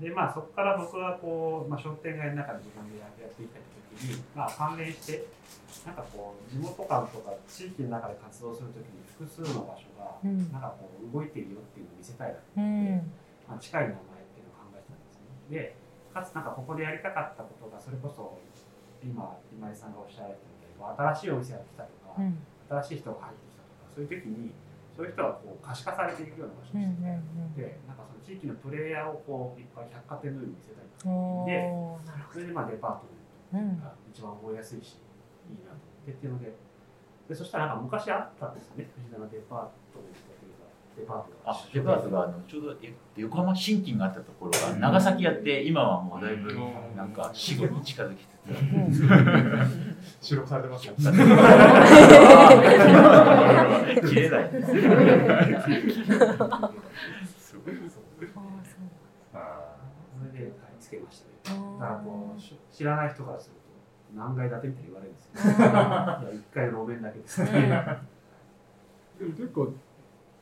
[0.00, 3.58] でまあそこから僕はこう、まあ、商店街の中で自分でやっていった
[3.96, 5.24] 時に、まあ、関連して
[5.84, 13.04] なんかこう地元感とか地域の中で活動する時に複数の場所がなんかこう動いてるよっていうのを見せたいなって思って、
[13.48, 15.52] まあ、近い名前っていうのを考えてたんですね。
[15.52, 15.76] で
[16.14, 18.38] かつなんかここでやりたかったことがそれこそ
[19.04, 20.80] 今今井さんがおっしゃられたみたいに
[21.14, 22.38] 新しいお店が来たとか、うん。
[22.64, 24.56] 新しい人が入ってきたとかそういう時に
[24.96, 27.20] そういう人がこう可視化されていくような場所ですね、
[27.58, 31.10] でなんかその地域のプレイヤーをこういっぱい百貨店のように見せたりとか。
[31.44, 31.68] で
[32.32, 33.10] それでまあデパート
[33.58, 35.02] が一番覚えやすいし、
[35.50, 35.76] いいなと。
[35.76, 36.54] 思ってっていうので
[37.28, 38.88] でそしたらなんか昔あったんですよね。
[38.96, 39.58] 藤棚デパー
[39.92, 41.52] トメントというかデパートが。
[41.52, 46.52] あデパートがあのちょうどえ横浜新規があったところが長崎やって今はもうだいぶ
[46.96, 48.28] なんか死後に近づきつ
[50.20, 50.94] つ収録されてますよ。
[54.06, 56.72] 切れないです あー
[57.48, 57.62] そう。
[59.32, 59.76] あ
[60.18, 61.34] それで、はい、つけましたね。
[62.70, 63.63] 知らない人からすると
[64.16, 65.42] 何階建てみたいに言われるんですよ。
[65.42, 67.42] いや一階の路面だけです。
[67.42, 67.48] うん。
[67.48, 67.70] でも
[69.36, 69.72] 結構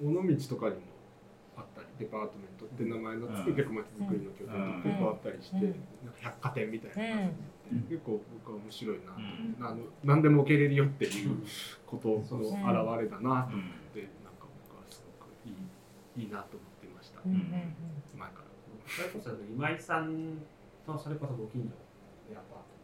[0.01, 0.81] 尾道とかにも
[1.57, 5.63] あったりデパートメントって名前のつく結構街づくりの拠点とか結構あったりして、うん。
[5.63, 7.37] なんか百貨店みたいな感じ
[7.71, 7.83] で、うん。
[7.89, 9.67] 結構僕は面白いなとうん。
[9.67, 11.37] あの何でも受け入れるよっていう
[11.87, 15.51] ことの表れだなとうん思って、なんか僕はすごくい
[16.21, 18.53] いいいなと思ってました、前から。
[18.87, 20.37] それこそ今井さん
[20.85, 21.71] とそれこそご近所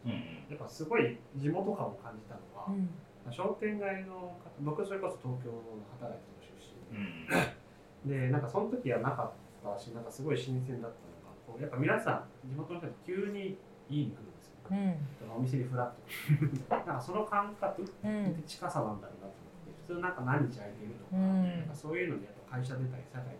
[0.04, 0.50] でやっぱうん。
[0.50, 2.88] やっぱすごい地元感を感じたのは、うん。
[3.32, 5.62] 商店街の方僕それこそ東京の
[6.00, 9.32] 働いてた出身うんででなんかその時はなかっ
[9.62, 13.58] たしなんかすごい新鮮だったのがこうやっぱ皆さん地元の人って急に
[13.90, 15.36] 家に来るんですよ、うん。
[15.36, 18.26] お店にフラッと なんかその感覚うん。
[18.30, 21.42] って近さなんだろうなと思って普通なんか何日空いてるとか,、うん。
[21.42, 23.36] なんかそういうのでやっぱ会社出たり社会出る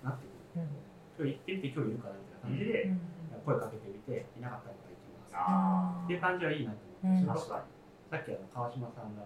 [0.00, 0.62] となってくる。
[0.62, 0.68] うん。
[1.18, 3.00] 今日行ってみて今日いるかなみたいな感じで、うん。
[3.44, 4.91] 声かけてみていなかったらまた行きますあ
[5.32, 9.24] っていう感じはいいなとうん思って、それこそさっきあの川島さんが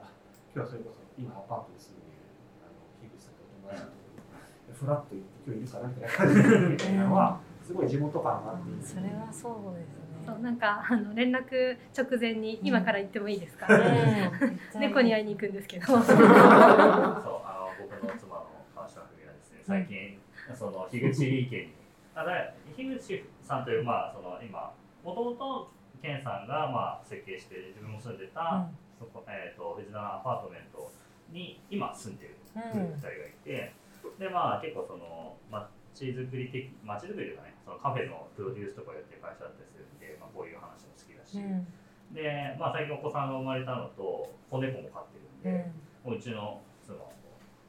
[0.55, 2.31] 今日はそれこそ今アパートに住んでいる
[2.63, 4.39] あの樋口さんとお友達のところ
[4.71, 8.83] にフラッと行って今日いるかなみたいな感じでみたいなのはすごい地元感があっていい。
[8.83, 10.07] それはそうですね。
[10.27, 14.59] そうなんかあの連絡直前に今から行ってもいいですか、うん。
[14.81, 15.87] 猫に会いに行くんですけど。
[15.87, 15.99] そう。
[15.99, 19.61] あの僕の妻の川島文也ですね。
[19.67, 20.19] 最近、
[20.55, 21.75] その樋口家に。
[22.15, 24.73] あだ樋口さんというまあその今
[25.05, 25.71] もともと
[26.07, 30.87] 健さんがまあ設計して自分も住んでた、そこえー、と藤田のアパートメント
[31.35, 32.95] に今住んでるうん。
[32.95, 33.75] 2人がいて、
[34.19, 41.67] でまあ結構その街づくり的街づくりというかねそのカフェのプロデュースとかやってる会社だったりするんで、まあ、こういう話も好きだし、うん。
[42.15, 45.67] で、まあ、最近お子さんが生まれたのと子猫も飼ってるんで、
[46.07, 47.13] もううちの妻も。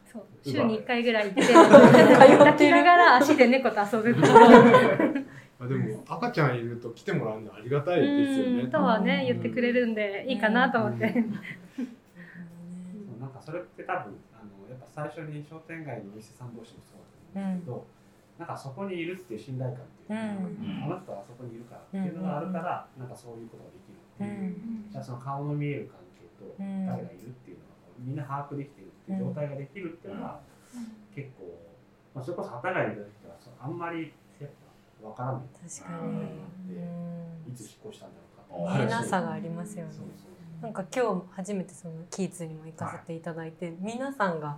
[0.05, 2.69] そう週に1回ぐらい行って 通抱ってる。
[2.69, 4.33] きながら足で猫と遊ぶっていう。
[4.33, 5.27] ま
[5.65, 8.61] あ、でも赤ちゃんいると来てもらうのはありがたいですよね。
[8.63, 11.21] うんとはね言ってくれるんでいいかなと思って、そう
[13.19, 17.01] なんかそれって多分あのやっぱ最初に商店街のお医者さん同士もそう
[17.35, 17.85] だと思うんですけど、
[18.39, 20.83] なんかそこにいるっていう信頼感っていうか、うん。
[20.83, 30.39] あの人はそこにいるからっていうのがあるから、なんかそういうことができるっていう、じゃあその顔の見える関係とうん誰がいるっていうのがこうみんな把握できてるっていう状態ができるっていうのが
[31.15, 31.49] 結構、
[32.13, 34.13] まあ、それこそ旗がいる時はそうあんまり
[35.01, 37.51] 分からない確かに。
[37.51, 39.91] いつ引っ越したんだろうか見えなさがありますよね。
[40.61, 44.57] なんか今日初めてそのキーツにも行かせていただいて、皆さんが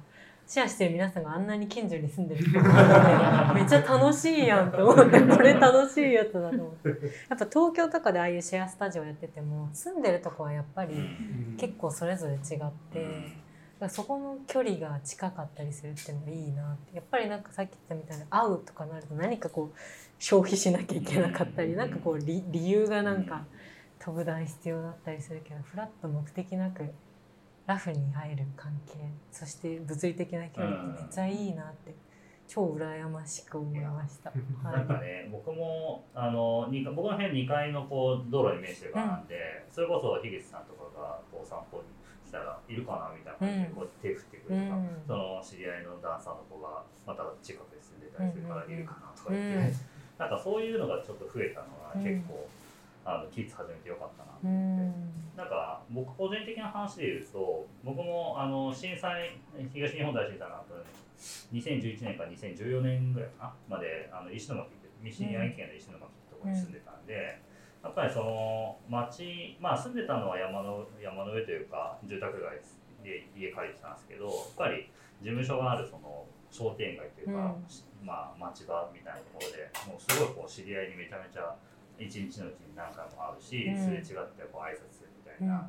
[0.49, 2.43] シェアしてる皆さんがあんなに近所に住んでる
[3.54, 6.89] めっちゃ楽しいやんと思ってこれ楽しいやつだと思って。
[6.89, 6.95] や
[7.36, 11.58] っぱ東京とかでああいうシェアスタジオやってても住んでるとこはやっぱりうん。
[11.58, 12.39] 結構それぞれ違っ
[12.91, 13.06] て、
[13.89, 16.95] そこの距離が近かったりするっていうのがいいなって。
[16.95, 19.78] やっぱりなんかさっき言ったみたいに会うとかなると何かこう
[20.19, 23.45] 消費しなきゃいけなかったりなんかこう理理由がなんか
[23.99, 26.84] 飛ぶ台必要だったりするけどフラッと目的なく
[27.65, 28.93] ラフに会える関係
[29.32, 31.95] そして物理的な距離ってめっちゃいいなって
[32.49, 34.34] 超羨ましく思いました。
[34.63, 41.84] なんかね、僕もあの二階僕の部屋2階のこう道路に面してるからなんで、それこそ樋口さんとかがこう散歩に
[42.25, 44.89] 来たらいるかなみたいな感じでこう手振ってくるとか、うん。
[45.05, 52.45] その知り合いのダンサーの子がまた近くに住んでたりするからいるかなとか言って、うんなんかそういうのがちょっと増えたのが結構、
[53.05, 54.84] あのキッズ始めてよかったなとう思って。
[54.84, 55.19] ん。
[55.39, 59.39] なんか僕個人的な話で言うと僕もあの震災
[59.71, 60.75] 東日本大震災の後
[61.49, 67.39] に2011年から2014年ぐらいかなまであの石巻って西宮城県の石巻ってところに住んでたんで、
[67.82, 72.60] やっぱりその町まあ住んでたのは山の山の上というか住宅街
[73.01, 74.91] で家借りてたんですけどやっぱり
[75.23, 77.55] 事務所があるその商店街というか、
[78.03, 81.55] まあ町場みたいなところでもうすごいこう知り合いにめちゃめちゃ
[81.99, 83.77] 一日のうちに何回も会うし、うん。
[83.77, 85.67] すれ違ってこう挨拶するみたいな、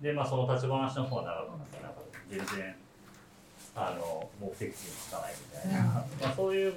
[0.00, 2.74] でまあその立ち話の方は長くなってなんか全然
[3.74, 5.82] あの目的地に着かないみたいな、
[6.22, 6.74] まあそういう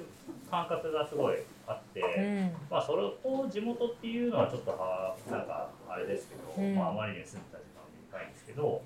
[0.50, 2.56] 感覚がすごいあって、うん。
[2.68, 6.74] まあそれを地元っていうのはちょっとはなんかあれですけど、うん。
[6.74, 8.82] まああまりに住んでた時間は短いんですけど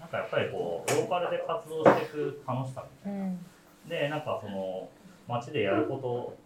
[0.00, 3.46] なんかやっぱりこうローカルで活動していく楽しさみたいな、うん。
[3.88, 4.88] でなんかその
[5.28, 6.36] 街でやること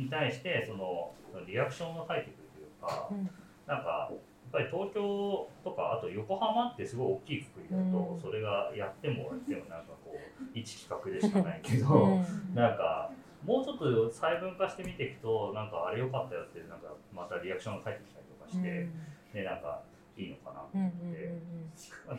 [0.00, 1.12] に対してその
[1.46, 3.30] リアクションが返ってくるというか、うん。
[3.66, 4.10] なんか
[4.52, 8.20] ぱり東京とかあと横浜ってすごい大きいくくりだと、うん。
[8.20, 10.18] それがやってもやってもなんかこう
[10.54, 12.54] 一企画でしかないけど、うん。
[12.54, 13.10] なんか
[13.46, 18.88] もうちょっと細分化して見ていくとなんかあれ良かったよってなんかまたリアクションが返ってきたりとかして、
[19.32, 19.82] でなんか
[20.18, 21.32] いいのかなとうんうん思って、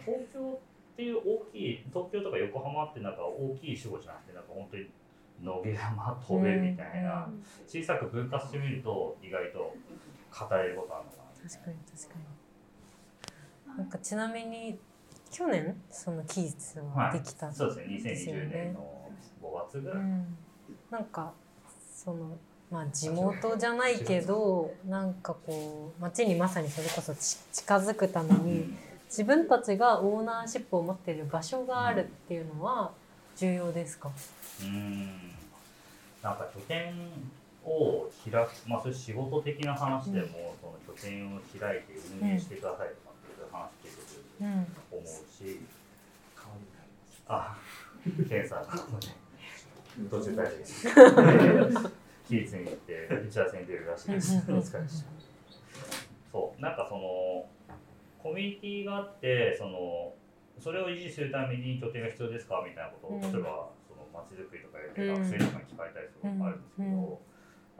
[0.05, 0.59] 東京
[0.93, 4.87] っていう大きい東京とか横浜ってなんか大きい主語じゃなくてなんか本当に
[5.43, 7.43] 野毛山飛べみたいな、うん。
[7.67, 13.77] 小さく分割してみると意外と語れることあるのかな確かに確かに。
[13.77, 14.80] なんかちなみに
[15.32, 16.56] 去年その期日
[16.93, 18.01] はできた、そうですね。
[18.04, 20.38] ですよね2020年の5月ぐらい、うん、
[20.89, 21.34] なんか
[21.93, 22.38] その
[22.69, 28.73] まあ地元じゃないけどなんかこう町にまさにそれこそち近づくために
[29.08, 32.91] 自分たちがオーナーシップを持っている場所があるっていうのは
[33.41, 34.12] 重要ですか、
[34.62, 35.08] うん。
[36.21, 36.93] なんか拠点
[37.65, 44.65] を開く、まあ、そういう仕事的な話でも、その拠点を開いて運営してくださいとかっていう話聞いてくるうん。
[44.65, 45.60] と思うし、
[47.27, 47.58] あ、
[48.30, 48.67] ケンさんが
[50.12, 50.89] 途中退職して、
[52.27, 54.36] 期日に行って打ち合わせに出るらしいです。
[54.36, 54.88] お疲れ。
[56.32, 57.45] そう、なんかその
[58.21, 60.13] コミュニティがあって、その
[60.62, 62.62] それを維持するために拠点が必要ですか？
[62.63, 63.21] みたいなことを、うん。
[63.21, 67.17] 例えばその街づくりとかやってうん学生とかに聞かれたりすることがあるんですけど、うん。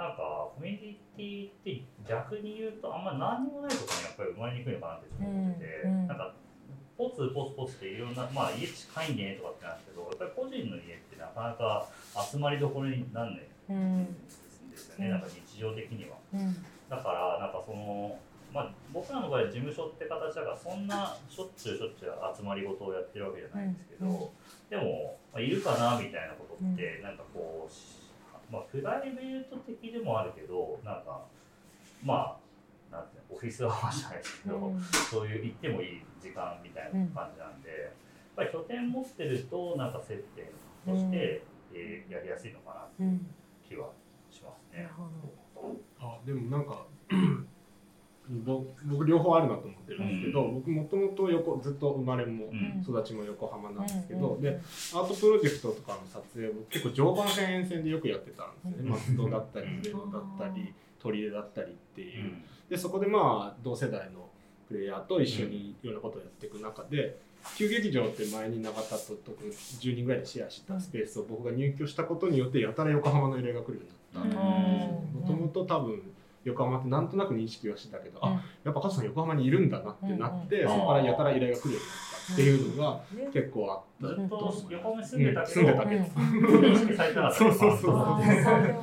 [0.02, 6.34] なんかコミュニティって逆に言うとあんま何にもないことにやっぱり生まれにくいのかなって思ってて、なんか
[6.98, 11.86] ポツポツポツっていろんなまあ家近いねとかってなんですけどやっぱり個人の家ってなかなか
[12.18, 14.06] 集まりどころになんないうんん
[14.74, 16.18] ですよね、なんか日常的には。
[16.34, 18.20] うんだからなんかその
[18.54, 24.20] まあ、僕らの場合は事務所って形だからそんなしょっちゅうしょっちゅう集まり事をやってるわけじゃないんですけど、うん
[24.70, 28.10] でも、まあ、いるかなみたいなことって、なんかこうし、
[28.50, 31.26] まあ、プライベート的でもあるけどなんか
[32.04, 32.38] ま
[32.92, 34.82] あなんていうのオフィスアワーじゃないですけど、うん。
[34.82, 37.92] そういう行ってもいい時間みたいな感じなんで、やっ
[38.36, 40.46] ぱり拠点持ってるとなんか接点
[40.94, 43.28] として、えーやりやすいのかなっていううん。
[43.68, 43.90] 気は
[44.30, 44.90] しますね。
[46.00, 46.86] あでもなんか
[48.30, 52.82] 僕僕両方あるなと思ってるんですけど、僕もともと横ずっと生まれもうん。
[52.82, 54.42] 育ちも横浜なんですけど、うん。
[54.42, 54.50] で
[54.94, 62.34] アートプロジェクトとかの撮影を結構常磐線沿線でよくやってたんですよね、松戸だったり上野だったり取手だったりっていう、
[62.70, 64.30] でそこでまあ同世代の
[64.68, 67.20] プレイヤーと一緒にいろんなことをやっていく中で
[67.58, 75.02] 旧劇場って前に永田と特に10人ぐらいでシェアしたスペースを僕が入居したことによってやたら横浜の依頼が来るようになったんですよ。
[75.16, 75.22] うん。
[75.22, 76.02] もともと多分
[76.44, 78.30] 横浜ってなんとなく認識はしてたけど、うん。
[78.30, 83.02] あやっぱ加藤さん横浜にいるんだなってなって、うんそこからやたら依頼が来るようになったっていうのが
[83.34, 86.02] 結構あったずっとと思横浜に住んでたけど、うん住んでたけど
[86.60, 88.76] 認識されたそうそうそうそれ面白いね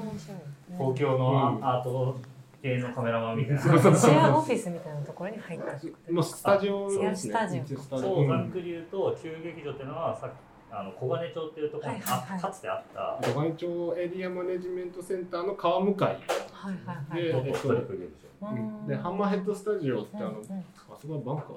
[0.77, 2.19] 公共のうんアート
[2.63, 3.63] 系のカメラマンみたいな。
[3.63, 7.33] シェアオフィスみたいなところに入ったってこともうスタジオですね。
[7.33, 8.07] スタジオ一応スタジオ。
[8.17, 10.35] そうざっくり言うと、旧劇場っていうのはさっき
[10.71, 12.41] あの小金町っていうところにあ、はいはいはい。
[12.43, 13.19] かつてあった。
[13.27, 16.09] ドバイ町エリアマネジメントセンターの川向かい。
[16.53, 17.23] はいはいはい。
[17.23, 18.49] で東京ストリップ劇場。
[18.51, 18.55] う？
[18.55, 18.87] ん。
[18.87, 20.43] でハンマーヘッドスタジオってあの、うんうん
[20.91, 21.53] あそこはバンカーと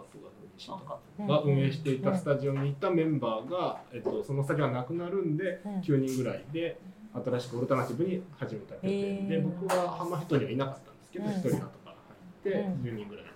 [0.86, 5.80] かが運営していたスタジオに行ったメンバーが、えっと、そのスタジオがなくなるんでうん。
[5.80, 6.78] 9人ぐらいで
[7.14, 11.32] 新しくオルタナティブに始めた拠点で僕はハンマーヘッドにはいなかったんですけどうん。
[11.32, 11.96] 1人後から
[12.44, 12.74] 入ってうん。
[12.84, 13.32] 10人ぐらいで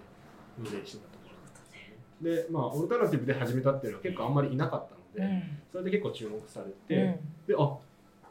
[0.59, 1.29] 運営してたとこ
[2.21, 7.19] ろでまあオルタナティブで始めたっていうのは結構あんまりいなかったので、それで結構注目されて、うん。
[7.47, 7.77] であっ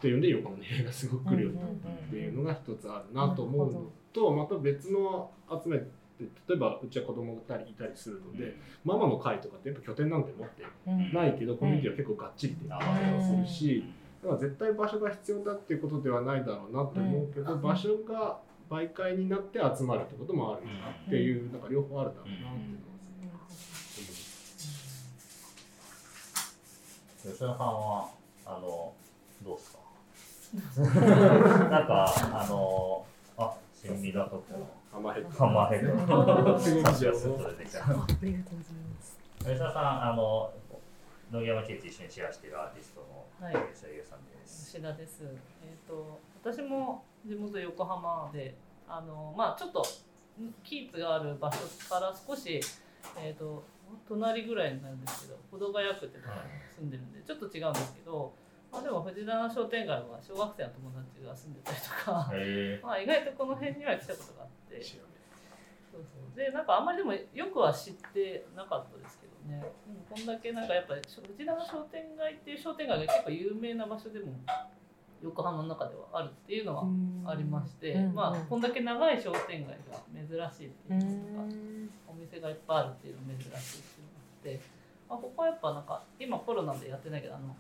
[0.01, 5.87] ていうんで横の映画がすごく来るようになったっていうのが一つあるなと思うのとまた別の集めて
[6.49, 11.13] 例えばうちは子供がいたりするので、ママの会とかってやっぱ拠点なんて持ってうん。
[11.13, 13.85] ないけどコミュニティは結構がっちりできたりとかするし、
[14.23, 18.39] だから絶対場所が必要だっていうことではないだろうなと思うけど、場所が
[18.71, 23.45] 媒介になって集まるってこともあるなっていう、なんか両方あるだろうなっていうのは
[27.25, 28.09] 吉田さんは
[28.47, 28.93] あの
[29.43, 29.79] どうですか？
[31.71, 33.05] なんかあの
[33.37, 37.79] あ新ミラトップのハマヘッハンマーヘッドの写真がスッと出てきた。
[37.81, 40.53] ありがとうございます吉田さんあの
[41.33, 44.67] 野木山圭一一緒にシェアしているアーティストのはい吉田優さんです。
[44.73, 45.23] 吉田です。
[45.25, 48.55] えっ、と私も地元横浜で、
[48.89, 49.81] あのまあちょっと
[50.41, 52.61] んキーツがある場所から少し
[53.17, 53.63] えっ、と
[54.09, 58.35] 隣ぐらいになるんですけど、保土ヶ谷区ってところに住んでるんでちょっと違うんですけど、
[58.73, 64.99] まあでも藤棚商店街は小学生の友達が住んでたりとか、へまあ意外とこの辺には来たことがあって、調
[65.91, 66.37] そうそう。
[66.37, 69.63] でなんかあんまりでもよくは知ってなかったですけどね。
[69.63, 74.35] でもこんだけなんかやっぱり藤棚商店街っていう商店街が結構有名な場所でも
[75.25, 76.85] 横浜の中ではあるっていうのは
[77.33, 81.89] ありまして、うんまあこんだけ長い商店街が珍しいってういうん。
[81.89, 83.83] か、お店がいっぱいあるっていうのが珍しいっ
[84.45, 84.61] ていうのがあって、
[85.09, 87.57] まあ、ここはやっぱなんか今コロナでやってないけどあの、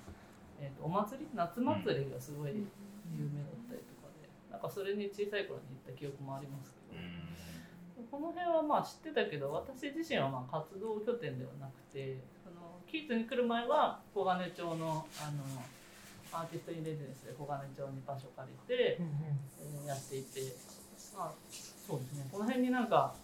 [0.60, 1.26] えー、とお祭り？
[1.34, 7.02] 夏祭りがすごい有名だったりとかでなんかそれに小さい頃に行った記憶もありますけど。
[8.10, 15.42] この辺はまあ知ってたけど私自身はまあ活動拠点ではなくてそのキーツに来る前は小金町のあの
[16.34, 20.40] アーティストインレジデンスで小金町に場所借りて、えーやっていて
[21.14, 21.32] まあ
[21.86, 22.26] そうですね。
[22.32, 23.14] この辺になんか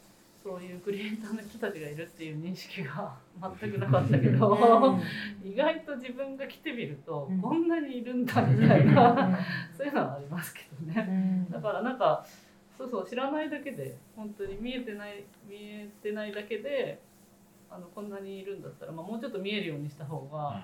[0.43, 3.17] そういうクリエイターの人たちがいるっていう認識が
[3.61, 4.99] 全くなかったけど
[5.43, 7.41] 意外と自分が来てみるとうん。
[7.41, 9.39] こんなにいるんだみたいな
[9.77, 11.47] そういうのはありますけどね。
[11.51, 12.27] だからなんか
[12.79, 17.01] そうそう知らないだけで本当に見えてない見えてないだけで
[17.71, 20.61] あのこんなにいるんだったら、まあ、もうちょっと見えるようにした方が、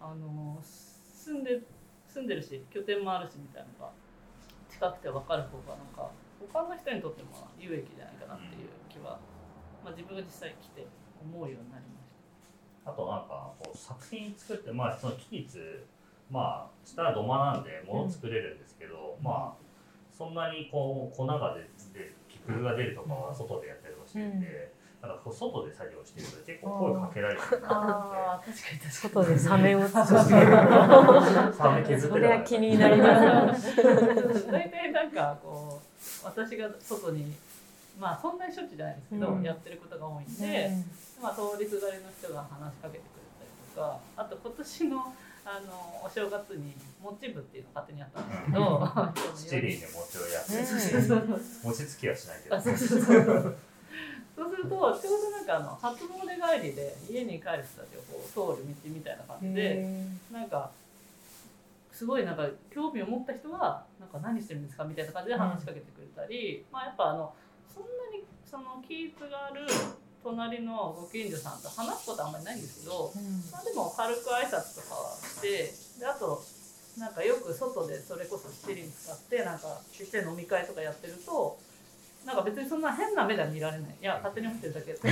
[0.00, 1.62] あの住んで
[2.14, 3.92] 住んでるし拠点もあるしみたいなのが
[4.70, 6.06] 近くて分かる方がなんか
[6.38, 9.18] 他の人にとっても有益じゃないかなっていう気は、
[9.82, 10.86] まあ、自分が実際来て
[11.18, 12.14] 思うようになりまし
[12.84, 12.90] た。
[12.90, 15.58] あとなんかこう作品作ってまあその期日
[16.30, 19.64] まあしたら土間なんで物作れるんですけど、まあ
[20.12, 24.73] そんなにこう粉が出て気空が出るとかは外でやったりもしてる
[25.04, 28.92] んで、なんかこう外で作業してると結構声かけられるなああ確かに確かに。
[28.92, 30.30] 外でサメを作って
[31.56, 33.76] サメ削ってそれは気になります。
[34.50, 37.34] 大体なんかこう私が外に
[37.98, 39.42] まあそんなにしょっちゅうじゃないですけど、うん。
[39.42, 40.70] やってることが多いんで、
[41.22, 45.14] まあ、通りすがりの人が話しかけてくれたりとかあと今年の
[45.46, 48.80] あのお正月に餅部っていうのを勝手にやったんですけど
[49.36, 51.40] 七輪で餅をやってうんそうそうそう。
[51.64, 52.56] 餅つきはしないけど。
[52.56, 52.60] あ
[54.36, 58.02] そうするとちょうどなんかあの初詣帰りで家に帰る人たちを
[58.34, 59.86] こう通る道みたいな感じで
[60.32, 60.70] なんか
[61.92, 67.32] すごいなんか興味を持った人はなんか何してるんですかみたいな感じで話しかけてくれたり、まあやっぱあの
[67.72, 69.62] そんなにそのキーツがある
[70.24, 73.12] 隣のご近所さんと話すことはあんまりないんですけど、
[73.52, 75.70] まあ、でも軽く挨拶とかはして
[76.00, 76.42] であと
[76.98, 81.58] なんかよく外でそれこそ七輪使ってなんかちっちゃい飲み会とかやってると
[82.24, 83.96] なんか別にそんな変な目では見られない。
[84.00, 84.92] いや勝手に思ってるだけ。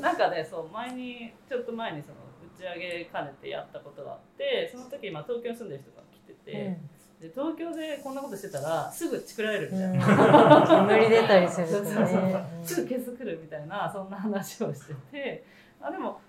[0.00, 2.14] なんかねそう前にちょっと前にその
[2.56, 6.78] 打ち上げ兼ねてやったことがあってその時今東京に住んでる人が来てて、
[7.20, 10.86] で東京でこんなことしてたらすぐチクられるみたいな。
[10.88, 12.44] 煙出たりするとそうそうそうね。
[12.64, 15.44] すぐるみたいなそんな話をしてて。
[15.80, 16.20] あでも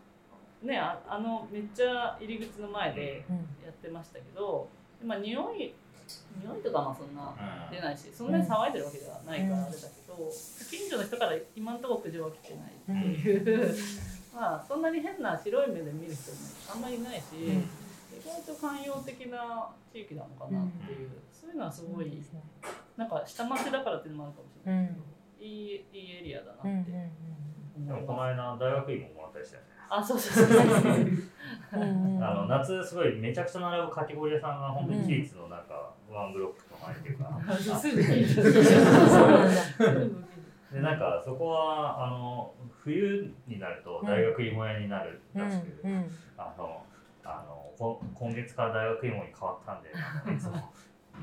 [0.61, 3.23] ねああのめっちゃ入り口の前で
[3.63, 4.67] やってましたけど、
[5.03, 5.73] まあ匂い
[6.41, 7.33] 匂いとかまあそんな
[7.71, 10.31] 出ないしそんなに騒いでるわけではないからあれだけど、
[10.69, 13.37] 近所の人から今のところ苦情は来てないってい
[13.71, 13.75] う、
[14.33, 16.37] まあそんなに変な白い目で見る人も
[16.73, 22.23] あんまりいないし、意外と寛容的な地域なのかなっていう、そういうのはすごい
[22.95, 24.87] なんか下町だからっていうのもあるかもしれない。
[24.87, 24.99] けど、
[25.39, 27.09] いいいいエリアだなってで
[27.77, 28.37] 思いもこのます。
[28.37, 31.27] 間大学院ももらったりしたよねあそうそうそうそう。
[31.71, 31.77] あ
[32.33, 37.41] の夏すごいめちゃくちゃ並ぶかき氷屋さんが本当にキーツのなんかワンブロックとかっていうか、
[40.71, 45.81] でなんかそこはあの冬になると大学芋屋になるらしく、
[46.37, 46.83] あの
[47.23, 49.89] あのこ今月から大学芋に変わったんで
[50.33, 50.71] いつも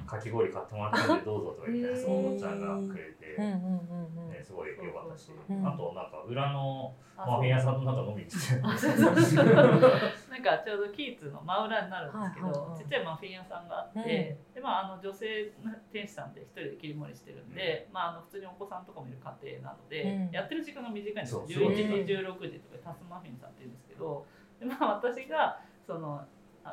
[0.06, 5.66] かき氷買ってもらったんでどうぞとか言ってそのおっちゃんがくれて、ね、すごい良かったし、うん。
[5.66, 14.54] あとなんか裏のマフィン屋さんとなんか飲みに行って なんかちょうどキーツの真裏になるんですけど、ちっちゃいマフィン屋さんがあって、うん。
[14.54, 20.30] でまあ、あの女性の店主さんで一人で切り盛りしてるんで、まあ、あの普通にお子さんとかもいる家庭なので、うん。
[20.30, 21.40] やってる時間が短いんですよ。
[21.40, 24.26] そう11時16時とかタスマフィンさんって言うんですけど
[24.60, 26.26] で、まあ、私がそのあ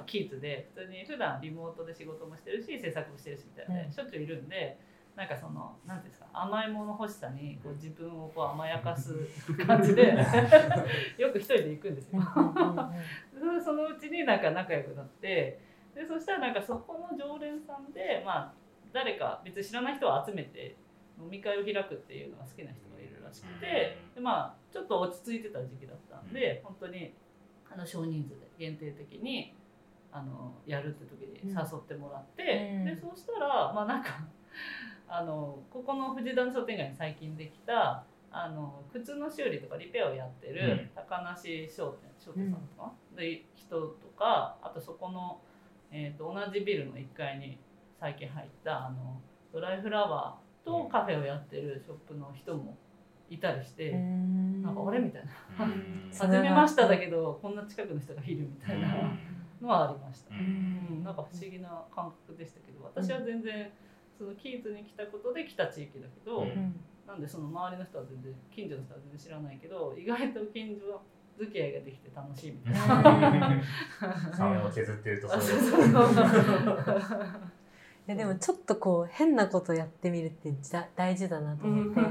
[0.05, 4.77] キーツで普通に普段リモートで仕事もしてるし制作もしてるしみたいなね、うんしょっちゅういるんで。
[5.15, 9.13] なんかそのなんていうんですか甘いもの欲しさにこう自分をこう甘やかす
[9.67, 10.15] 感じで
[11.19, 12.21] よく一人で行くんですよ。
[13.59, 15.59] そそのうちになんか仲良くなって
[15.93, 18.53] でそしたらなんかそこの常連さんで、まあ、
[18.93, 20.77] 誰か別に知らない人を集めて
[21.19, 27.13] 飲み会を開くっていうのが好きな人がいるらしくてで、まあ、ちょっと落ち着いてた時期だったんで本当に
[27.69, 29.55] あの少人数で限定的に
[30.11, 32.85] あのやるって時に誘ってもらって、うん。
[32.85, 34.23] でそうしたらまあなんか
[35.07, 45.41] あのここの藤棚商店街に最近できたあの靴の修理とかリペアをやってる高梨商店商店さんとか、で人とかあとそこの、
[45.91, 47.57] えー、と同じビルの1階に
[47.99, 49.19] 最近入ったあの
[49.53, 52.77] ドライフラワーとカフェをやってるショップの人も
[53.29, 55.31] いたりして、なんかあれみたいな。
[56.11, 58.87] 初めましただけどこんな近くの人がいるみたいな
[59.61, 61.01] のはありました、ううん。
[61.01, 63.71] んなんか不思議な感覚でしたけど私は全然
[64.17, 66.49] そのキーズに来たことで来た地域だけど、うん。
[66.49, 66.75] うん
[67.11, 71.01] なんでその周りの人は全然近所の人は全然知らないけど意外と近所
[71.37, 73.61] 付き合いができて楽しいみたいな。
[74.33, 75.59] サメを削ってるとあそう
[78.07, 80.53] いやでもちょっとこう変なことやってみるって
[80.95, 82.01] 大事だなと思って、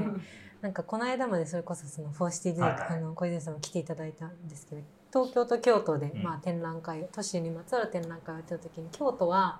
[0.61, 2.81] なんかこの間までそれこそその for Cities、はいはい。
[2.89, 4.81] あの小泉さんも来ていただいたんですけど
[5.13, 6.23] 東京と京都で、うん。
[6.23, 9.59] まあ、展覧会都市にまつわる展覧会をやってた時に京都は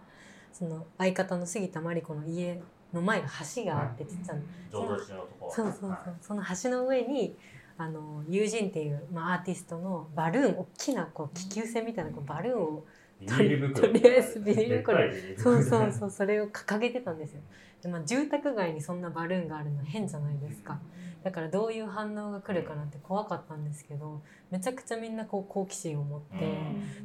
[0.54, 2.62] その相方の杉田真理子の家
[2.94, 4.42] の前が橋があってちっちゃな、
[4.72, 5.54] 浄土寺のとこ。
[5.56, 6.16] そうそうそう。
[6.22, 7.38] その橋の上に
[7.78, 12.86] あの友人っていう、まあ、アーティストのバルーン大きなこう気球船みたいなこうバルーンを
[13.26, 14.98] とりあえずビニール袋。
[15.38, 16.12] そう袋そうそう。
[16.12, 17.42] それを掲げてたんですよ
[17.82, 20.80] で、まあ、住宅街にそんなバルーンがあるの変じゃないですか。
[21.24, 26.58] だからどういう反応が来るかなって怖かったんですけどめちゃくちゃみんなこう好奇心を持って、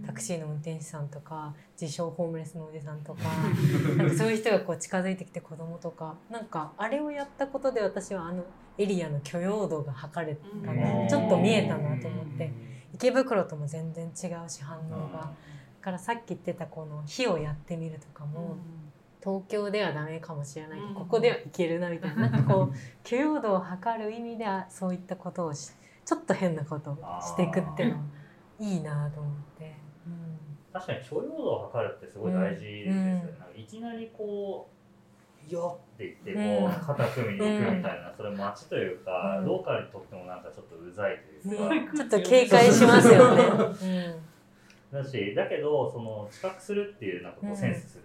[0.06, 3.20] タクシーの運転手さんとか自称ホームレスのおじさんとか
[3.98, 8.44] なんかそういう人がこう近づいてきて子供とかなんかあれをやったことで私はあの
[8.78, 11.08] エリアの許容度が測れたな、うん。
[11.08, 12.50] ちょっと見えたなと思って
[12.94, 15.18] 池袋とも全然違うし反応が。
[15.18, 18.56] だからさっき言ってたこの火をやってみるとかも、
[19.26, 20.78] 東京ではダメかもしれない。
[20.78, 20.94] けど、うん。
[20.94, 22.28] ここではいけるなみたいな。
[22.28, 25.72] なんかこう許容度を測る意味ではそういったことをし
[26.04, 28.02] ちょっと変なことをしていくっていうのは
[28.60, 29.74] いいなと思って。
[30.06, 30.38] うん。
[30.72, 33.40] 確かに許容度を測るってすごい大事ですよね、うん。
[33.40, 39.46] なんかいきなりこう「よっ!」って言ってうんこう肩組みに行くみたいな、それ街というか、うん。
[39.46, 43.42] ローカルにとってもなんかちょっとうざいというか、ね、ちょっと警戒しますよね。
[44.92, 47.56] だしだけどその知覚するっていうなんかこううん。
[47.56, 48.04] センスする、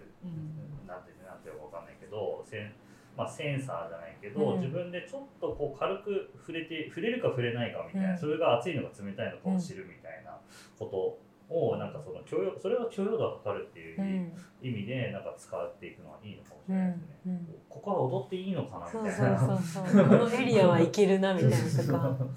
[2.12, 2.72] どセン,、
[3.16, 4.60] まあ、センサーじゃないけど、うん。
[4.60, 8.18] 自分でちょっとこう軽く触れて触れるか触れないかみたいな、うん。
[8.18, 10.36] それが熱いのか冷たいのかを知るみたいな
[10.78, 11.18] こと
[11.54, 14.32] をなんかその許容それを許容度を測るっていううん。
[14.62, 17.32] 意味でなんか使っていくのはいいのかもしうれないですね。
[17.32, 17.34] ん。
[17.36, 17.54] うん。
[17.68, 19.38] ここは踊っていいのかなそうみたいな。
[19.38, 22.16] そうそうそうこのエリアはいけるなみたいなとか。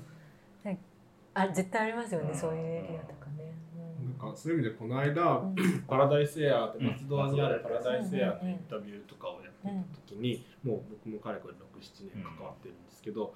[1.35, 2.35] あ絶対ありますよねうん。
[2.35, 3.53] そういうエリアとかね。
[4.17, 5.55] なんかそういう意味でこの間、うん。
[5.85, 6.87] パラダイスエアーってうん。
[6.87, 9.53] 松戸にあるパラダイスエアーのインタビューとかをやっ
[10.07, 13.33] 時に、もう僕もかれこれ67年関わってるんですけど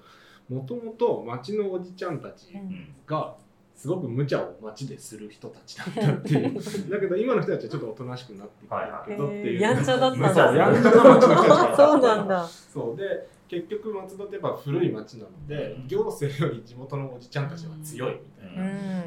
[0.48, 3.34] もともと町のおじちゃんたちうんうんが
[3.76, 10.56] すごく無茶を街でする人たちだったっていうだけど今の人たちはちょっとおとなしくなってきてるけどっていう、ちゃだったん無茶だ。
[10.56, 12.46] やんちゃな町の人たちが そうなんだ。
[12.46, 18.62] そうで結局松戸ってやっぱ古い町なのでうん行政より地元のおじちゃんたちは強いみたいな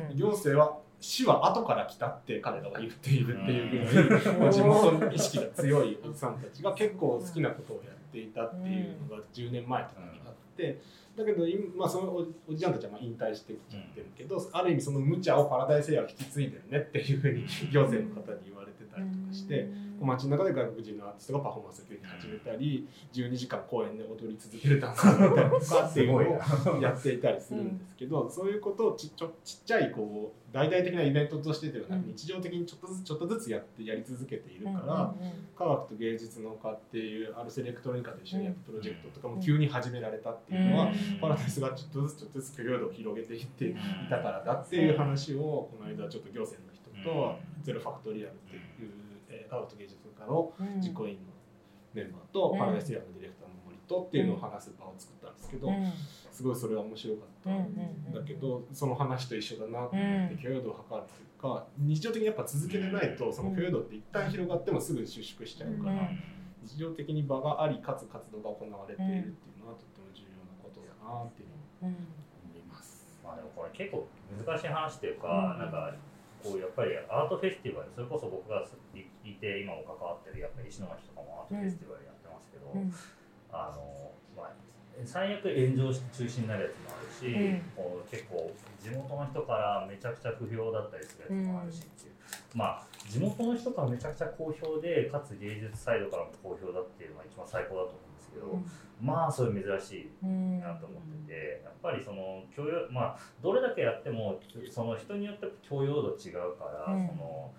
[0.09, 0.13] う。
[0.13, 0.17] ん。
[0.17, 10.81] 行政は市は後から来たって彼らは言っているっていうぐらい、まあ地元の意識が強いおじさんたちが結構好きなことをやっていたっていうのが10年前とかにあって
[11.17, 18.62] だけど今、まあ、そのおおじちゃんたちはまあ引退してきちゃってるけど、ある意味その無茶をパラダイスエアは引き継いでるねっていうふうに行政の方に言われて
[18.93, 19.83] たりとかして。
[19.99, 21.85] こう街の中で外国人のアーティストがパフォーマンスを
[22.19, 35.13] 始めたり12時間公園で踊り続けるダンスをやったりとかっていうのをやっていたりするんですけど、そういうことをちちょちっちゃいこう大々的なイベントとしてではなく、うん日常的にちょっとずつちょっとずつやってやり続けているから、
[35.57, 40.91] 科学と芸術の科っていうアルセレクトロニカと一緒にやったプロジェクトとかも急に始められたっていうのは、
[41.21, 43.75] パラダイスがちょっとずつちょっとずつ許容度を広げていってい
[44.09, 46.72] たからだっていう話をこの間ちょっと行政の人
[47.03, 48.61] とゼロファクトリアルっていう、
[49.29, 51.21] えー科学と芸術科の実行委員の
[51.93, 55.69] メンバーとパラダイスエアのディレクターの森とっていうのを話す場を作ったんですけど、
[56.31, 66.09] すごいそれは面白かったんだけど、その話と一緒だなと思って許容度を測るというか日常的にやっぱ続けてないとその許容度って一旦広がってもすぐ収縮しちゃうから、
[66.63, 73.19] 日常的に場がありかつ活動が行われているっていうのはとっても重要なことだなっていうのを思います。
[73.23, 74.07] まあでもこれ結構
[74.43, 75.93] 難しい話っていうか、なんか
[76.43, 78.59] こうやっぱりアートフェスティバルそれこそ僕が
[78.93, 82.67] いいて今も関わってるやっぱり石巻とかもアートフェスティバルやってますけど、
[83.49, 84.51] あのまあ
[85.05, 87.61] 最悪炎上して中止になるやつもあるし、うん。
[87.75, 88.51] こう結構
[88.83, 92.13] 地元の人からめちゃくちゃ不評だったりするやつもあるしっていう、
[92.53, 98.11] まあ地元の人からめちゃくちゃ好評でかつ芸術サイドからも好評だっていうのが一番最高だと思う。
[98.11, 98.59] んけど、
[99.01, 100.25] まあそれ珍しい
[100.59, 104.39] なと思っててやっぱりその許容まあどれだけやっても
[104.71, 107.07] その人によって許容度違うから、うん。
[107.07, 107.51] その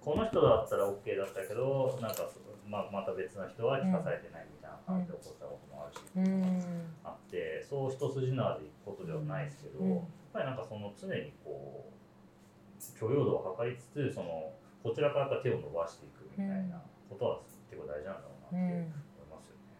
[0.00, 6.00] この人だったら OK だったけどなんかそままた別の人は聞かされてないみたいな感じで起こったこともあるし、
[7.04, 9.90] あってそう一筋縄でいくことではないですけど、うん。
[9.96, 14.52] やっぱりなんかその常にこう許容度を測りつつその
[14.82, 18.88] こちらから手を伸ばしていくみたいなことは結構大事なんだろうなって思い
[19.28, 19.76] ますよね。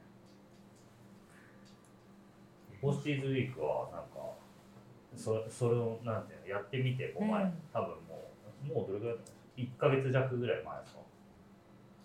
[2.80, 4.30] ポスティーズウィークはなんか
[5.16, 7.52] そそれをなんていうのやってみてこう前、うん。
[7.72, 8.30] 多分も
[8.64, 9.20] うもうどれぐらい1
[9.62, 11.00] 1か月弱ぐらい前ですか。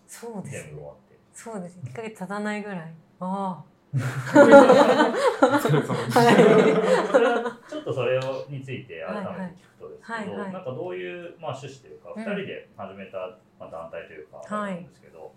[0.07, 0.63] そうですね。
[0.63, 1.17] 全部終わって。
[1.34, 2.93] そうです1ヶ月経たないぐらい。
[3.19, 3.63] あ
[3.95, 10.39] そうそうはいそれはちょっとそれをについて改めて聞くとですけど、はいはい。
[10.39, 14.76] はいなんかどういう、まあ、趣旨というか、うん2人で始めた、まあ、団体というか、はい。
[14.76, 15.32] なんですけど、まあ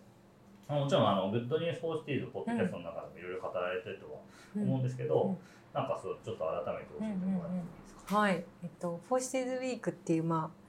[0.68, 4.20] もちろんあの Good News for Cities ポッドキャストの中でもいろいろ語られてるとは
[4.56, 4.62] うん。
[4.64, 5.38] 思うんですけど、うん。
[5.72, 8.16] なんかそうちょっと改めて教えてもらってもいいですか？
[8.16, 10.68] はい、えっと、 for Cities Week っていう、まあ、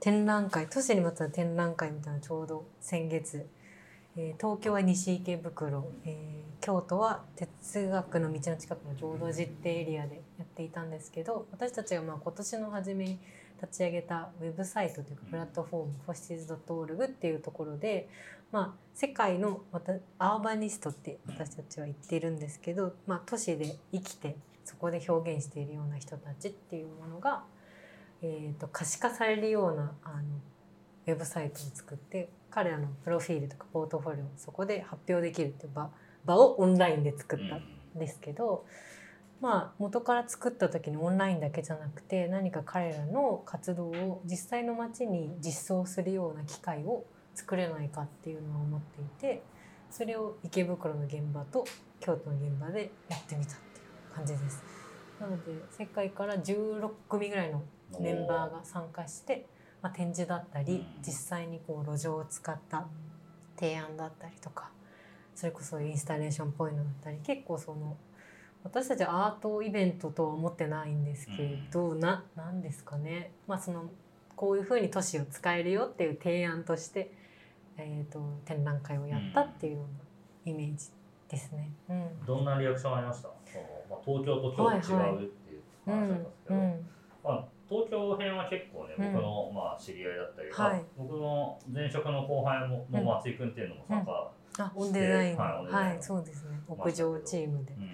[0.00, 3.46] 展覧会、都市にまつわる展覧会みたいなのちょうど先月、
[4.16, 13.18] えー東京は西池袋、えー京都は哲学の道の近くの浄土寺ってエリアでやっていたんですけど、私たちがまあ今年の初めに
[13.60, 18.08] 立ち上げたウェブサイトというかプラットフォーム、 for Cities .org っていうところで、
[18.54, 19.62] まあ、世界の
[20.20, 27.42] アーバニストって私たちは言っているんですけど、まあ、都市で生きてそこで表現しているような人たちっていうものが、
[28.22, 30.22] えー、と可視化されるようなあの
[31.08, 35.90] ウェブサイトを作って彼らのプロフィールとかポートフォリオをそこで発表できるっていう場
[36.24, 38.64] 場をオンラインで作ったんですけど、
[39.40, 49.42] まあ元から作った時にオンラインだけじゃなくて何か彼らの活動を実際の街に実装するような機会を作れないかっていうのを思っていて
[49.90, 51.64] それを池袋の現場と
[52.00, 53.82] 京都の現場でやってみたってい
[54.12, 54.62] う感じです。
[55.20, 57.62] なので世界から16組ぐらいの
[58.00, 59.46] メンバーが参加して、
[59.80, 60.86] まあ、展示だったりうん。
[61.02, 62.86] 実際にこう路上を使った
[63.56, 64.70] 提案だったりとか
[65.36, 67.96] それこそインスタレーションっぽいのだったり結構その
[68.64, 73.30] 私たちはアートイベントとは思ってないんですけれど、ななんですかね。
[73.46, 73.90] まあその
[74.36, 77.12] こういうふうに都市を使えるよっていう提案として、
[77.76, 80.90] えー、と展覧会をやったっていうようなイメージ
[81.28, 81.72] ですね。
[81.88, 82.24] うん。
[82.26, 83.28] どんなリアクションありました？
[83.44, 86.86] その、まあ、東京と京都違うっていう話だったんですけど、うん
[87.24, 89.12] まあ、東京編は結構ねうん。
[89.12, 90.70] 僕の、まあ、知り合いだったり、はい。
[90.70, 95.36] まあ僕の前職の後輩もの松井君っていうのも参加、あオンデザイン。
[95.36, 95.88] はいオンデザイン。
[95.88, 96.60] はい、そうですね。
[96.68, 97.72] 屋上チームで。
[97.74, 97.88] うん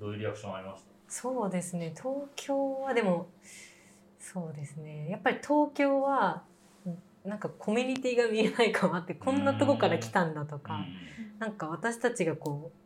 [0.00, 0.88] どういうリアクションありました？
[1.08, 1.92] そうですね。
[1.96, 3.26] 東京はでも
[4.20, 5.08] そうですね。
[5.10, 6.44] やっぱり東京は
[7.28, 10.84] なんかコミュニティが見えないかもあってこんなとこから来たんだとか、
[11.38, 12.78] なんか私たちがこう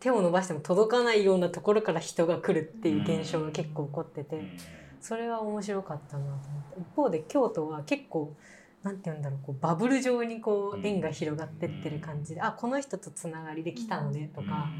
[0.00, 4.50] 手を伸ばしても届かないようなところから人が来るっていう現象が結構起こってて、うん。
[5.00, 6.80] それは面白かったなと思って。
[6.80, 8.34] 一方で京都は結構
[8.82, 14.70] なんて言うんだろうこうバブル状にこう円が広がってってる感じで、あこの人とつながりで来たのねとか、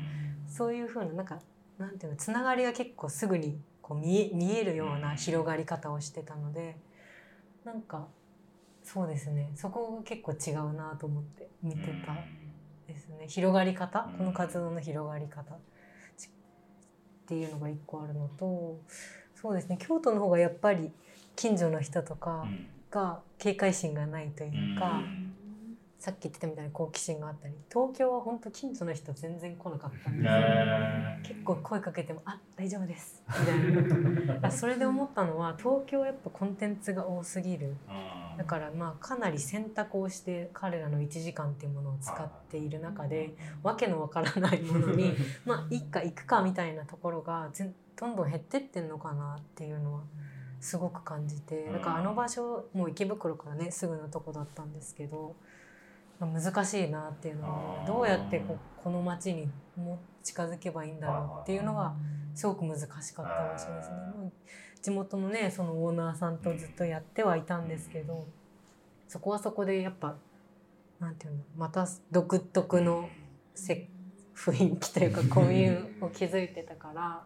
[0.49, 1.39] そういう風ななんか
[1.79, 6.77] なんていうのつながりが結構すぐにこう見え見えるような広がり方をしてたので
[7.65, 8.07] なんか
[8.85, 9.51] そうですね。
[9.55, 12.15] そこが結構違うなと思って見てた。
[12.87, 13.27] ですね。
[13.29, 14.09] 広がり方？
[14.13, 15.57] うんこの活動の広がり方。
[16.17, 16.31] ちっ
[17.27, 18.81] ていうのが一個あるのと
[19.35, 19.79] そうですね。
[19.81, 20.91] 京都の方がやっぱり
[21.37, 22.67] 近所の人とかうん。
[22.91, 25.32] が警戒心がないというか、うん
[26.03, 31.23] さっき言ってたみたいに好奇心があったり東京は本当近所の人全然来なかったんですよ、へー。
[31.23, 34.49] 結構声かけても「あ大丈夫です」みたいな。
[34.49, 37.69] あ それで思ったのは東京はやっぱコンテンツが多すぎる。
[37.69, 45.13] うんだからまあかなり選択をして彼らの1時間っていうものを使っている中でわけのわからないものに
[45.45, 50.01] まあいいか行くかみたいなところが全どんどん減ってってんのかなっていうのは
[50.61, 51.71] すごく感じて。
[51.71, 55.37] だからあの場所もう池袋からねすぐのとこだったんですけど
[56.27, 61.95] 難しいなっていうのはどうやってここの街にも近づけばいいんだろうっていうのが
[62.35, 63.97] すごく難しかった場所ですね。
[63.97, 64.31] まあ
[64.83, 68.27] 地元のねそのオーナーさんとずっとやってはいたんですけど
[69.07, 70.17] そこはそこでやっぱ
[70.99, 73.09] なんていうのまた独特の
[73.55, 73.89] せ
[74.35, 77.23] 雰囲気というかコミュを築いてたから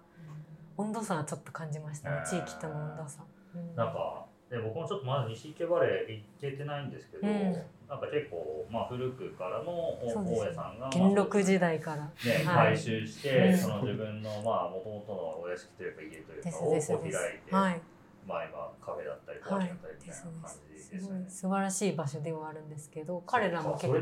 [0.76, 2.22] 温度差はちょっと感じましたね。
[2.28, 3.24] 地域との温度差。
[3.54, 3.74] うん。
[3.74, 7.52] なんかで僕もちょっとまだ西池バレー行けてないんですけど、うん。
[7.88, 11.96] なんか結構、まあ、古くからの大家さんが、元禄時代から。
[11.96, 12.10] ね、
[12.44, 12.74] はい。
[12.74, 13.58] 改修して、うん。
[13.58, 17.54] その自分のまあ元々のお屋敷というか家というかを開いて、す。
[17.54, 17.80] はい。
[18.26, 21.00] まあ今カフェだったりコーヒーだったりみたいな感じですよね。
[21.00, 23.92] すごい素晴らしい場所ではあるんですけど彼らも結構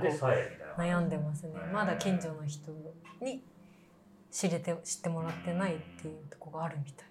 [0.78, 1.52] 悩んでますね。
[1.54, 2.72] へーまだ近所の人
[3.20, 3.42] に
[4.30, 7.08] 知れて知ってもらってないっていうところがあるみたい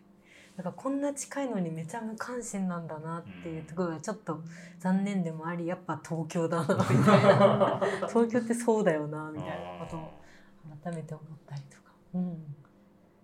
[0.55, 4.39] だからこんな近いのにめちゃ無関心なんだなっていうところがちょっと
[4.79, 7.81] 残念でもありやっぱ東京だな みたいな。
[8.07, 9.49] 東京ってそうだよなみたい
[9.79, 10.11] なことを
[10.83, 12.55] 改めて思ったりとか、うん、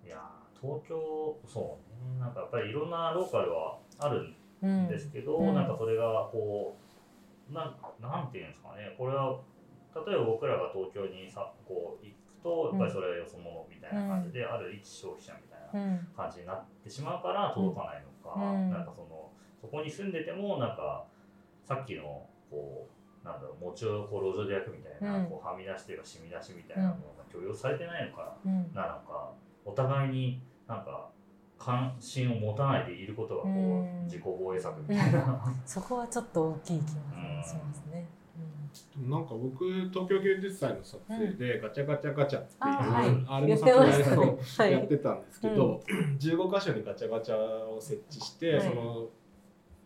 [0.03, 2.19] いやー東京そうね。
[2.19, 5.53] なんかやっぱりいろんなローカルはあるうんんですけど、うん。
[5.53, 6.75] なんかそれがこ
[7.49, 8.95] うなんなんていうんですかね。
[8.97, 9.39] これは
[10.07, 16.07] 例えば僕らが東京にさこう行くとやっぱりそれはよそ者みたいな感じで、ある一消費者みたいなうん。
[16.15, 18.69] 感じになってしまうから届かないのか、うん。
[18.69, 21.05] なんかそのそこに住んでてもなんか
[21.63, 22.89] さっきのこ
[23.23, 25.25] うなんだろう餅をこう路上で焼くみたいな、うん。
[25.27, 28.73] こうはみ出しというか染み出しみたいなものが許容されてないのかうん。
[28.73, 29.31] なのか
[29.65, 31.09] お互いになんか
[31.57, 34.05] 関心を持たないでいることがこう、うん。
[34.05, 38.07] 自己防衛策みたいな、そこはちょっと大きい気がしますね。
[39.07, 43.25] なんか僕東京芸術祭の撮影でガチャガチャガチャっていう、あはい。
[43.27, 44.71] あれの撮影をはい。
[44.71, 45.81] やってたんですけど、
[46.19, 48.67] 15箇所にガチャガチャを設置して、はい。
[48.67, 49.07] その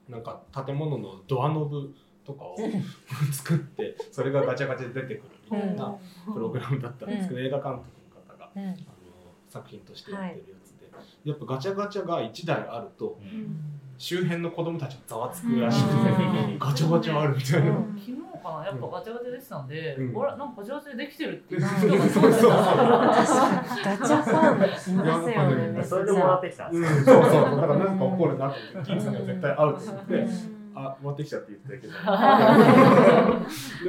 [0.09, 1.93] なんか建物のドアノブ
[2.25, 2.57] とかを
[3.31, 5.95] 作ってそれがガチャガチャで出てくるみたいな
[6.33, 7.85] プログラムだったんですけど、映画監督
[8.15, 8.63] の方がうん。
[8.63, 8.75] あの
[9.49, 15.97] 作品としてやってるやつで、やっぱガチャガチャが1台あるとうん周辺の子供たちがざわつくらしくて、う
[16.55, 16.59] ん。
[16.59, 17.69] ガチャガチャあるみたいな。
[17.69, 17.75] うん。
[17.97, 20.19] 昨日かなやっぱガチャガチャできてたんで、なんか
[20.57, 21.69] ガチャガチャでできてるって人が。
[22.09, 25.03] そうガチャファンいますよ
[25.73, 25.83] ね。
[25.83, 27.31] それでもらってきたんでうん、すよ、そうそう。
[27.31, 30.27] そう、だからなんか怒るなと思って、金さんが絶対合うと思って、
[30.75, 31.93] あ、持ってきちゃって言ってたけど。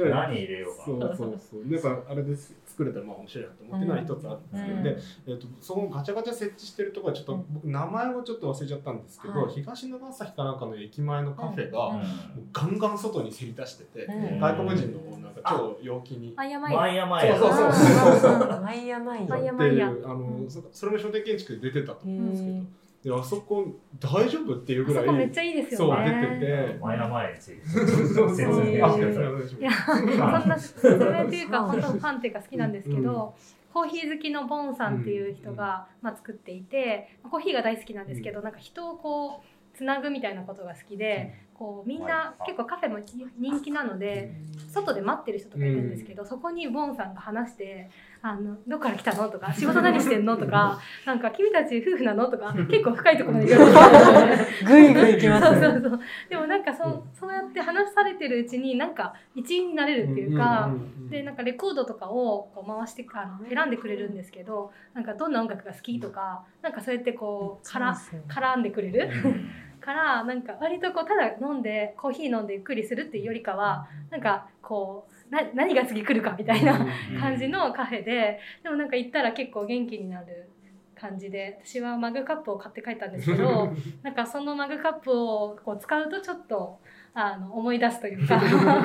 [0.05, 4.97] で何入れようかそうそうそう、なんかあれです作れたらまあ面白いなと思ってない一つあるんですけど、で、
[5.27, 11.95] えっとそのガチャガチャ設置してるところはちょっと僕名前をちょっと忘れちゃったんですけど、はい東長崎かなんかの駅前のカフェが、うん。
[11.95, 12.05] もう
[12.51, 14.39] ガンガン外にせり出してて、うん。
[14.39, 16.33] 外国人のなんか超陽気に。
[16.35, 22.29] MIA MIA そうそうそうそう MIA MIA MIA っていうあのそそれも商店建築で出てたと思うん。
[22.31, 22.57] ですけど、
[23.05, 23.67] であそこ
[23.99, 26.79] 大丈夫っていうあぐらいそこめっちゃいいですそう出よねてて。
[26.81, 27.57] マイヤマイヤについ。
[27.57, 27.61] て
[29.61, 29.95] やそ
[30.43, 33.35] んな説明っていうか本当ファンっていうか好きなんですけど、
[33.71, 42.97] コーヒー好きのボンさんっていう人が、まあ、作っていてコーヒーが大好きなんですけど、なんか人をこうつなぐみたいなことが好きで、こうみんな結構カフェも
[43.37, 44.33] 人気なので、
[44.73, 47.91] 外で待ってる人とかいるんですけど、そこにボンさんが話して
[48.27, 53.43] 「あのどこから来たの?」とか「仕事何してんの?」とか「なんか君たち夫婦なの?」とか結構深いところぐ
[54.79, 55.61] いぐいきますね。
[55.61, 55.99] そうそうそう。
[56.29, 60.71] でもなんかそうそうやって話されてるうちになんか一員になれるっていうか、
[61.09, 67.95] でなんかレコードとかをこう回してあの選んでくれるんですけどなんかどんな音楽が好きとかなんかそうやってこうから
[68.27, 69.09] 絡んでくれる？
[69.81, 76.85] からなんか割とこうただ飲んでコーヒー飲んでゆっくりするっていうよりかはなんかこうな何が次来るかみたいな
[77.19, 80.49] 感じのカフェででもなんか行ったら結構元気になる
[80.95, 83.73] 感じで私はマグカップを買って帰ったんですけど
[84.03, 86.79] なんかそのマグカップをこう使うとちょっと
[87.13, 88.41] あの思い出すというか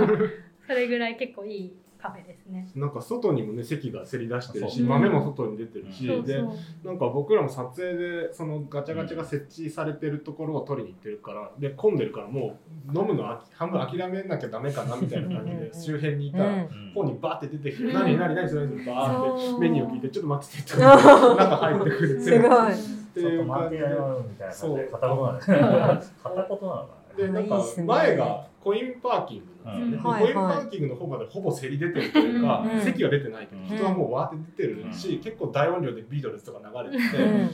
[0.66, 2.68] それぐらい結構いいカフェですね。
[2.74, 6.52] なんか外にもね席がせり出してるし豆も外に出てるし、うそう
[6.84, 12.58] なんか僕らも撮影でそのガチャガチャが設置されてるところを撮りに行ってるからで混んでるからも
[12.92, 16.66] う飲むのあき半分諦めなきゃダメかなみたいな感じで周辺にいたら。
[16.94, 17.92] 本にバーって出てきて、うん。
[17.92, 23.00] 何何何それバーってメニューを聞いて、ちょっと待っててって、中入ってくれて、すごい。
[23.10, 24.78] っていう感じでそう。
[24.78, 30.20] で片言なのか で、なんか前がコインパーキングなんですよね。
[30.20, 30.20] うん。
[30.20, 32.82] ではいコインパーキングの方までほぼ競り出てるというか、うん。
[32.82, 33.66] 席は出てないけど、うん。
[33.66, 35.22] 人はもうわーって出てるし、うん。
[35.22, 37.50] 結構大音量でビートルズとか流れてて、うん。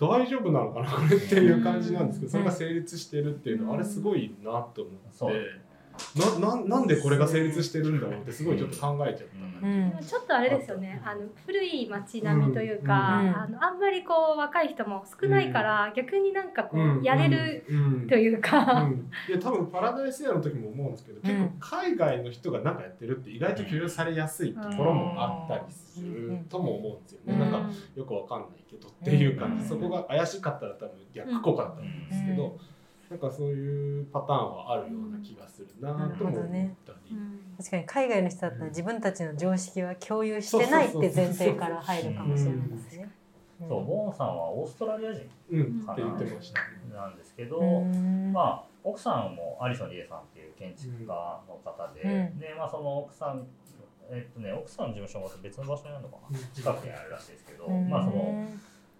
[0.00, 5.69] 大丈夫なのかなこれっていう感じなんですけど、それが成立してるっていうのは、あれすごいなと思って、
[6.40, 9.66] なななんでこれが成立してるんだろうってすごいちょっと考えちゃった。
[9.66, 9.92] うん。
[10.00, 11.00] ちょっとあれですよね。
[11.04, 13.36] あの古い街並みというか、うん。
[13.36, 17.02] あのあんまりこう若い人も少ないから、逆になんかこう、うん。
[17.02, 18.06] やれるうん。
[18.08, 29.68] というか、うん、で多分パラダイスエアの時も思うんですけど、結構海外の人が何かやってるって意外と許容されやすいところもあったりするとも思うんですよね、なんかよくわかんないけどっていう感じ、うん。
[29.68, 32.58] そこが怪しかったら多分逆効果だったと思うんですけど、
[33.10, 37.16] なんかそういうパターンはあるような気がするなとも思ったり、
[37.58, 43.10] 確かに海外の人だったら自分たちの常識は共有してないって前提から入るかもしれないですね。
[43.68, 48.32] そうボーンさんはオーストラリア人うん、って言ってました、なんですけど、うん。
[48.32, 52.38] まあ奥さんもアリソン・リエさんっていう建築家の方で、うん。
[52.38, 53.44] でまあその奥さん
[54.08, 58.48] えっとね奥さんの事務所が別の場所にあるのかな、近くにあるらしいですけど、まあその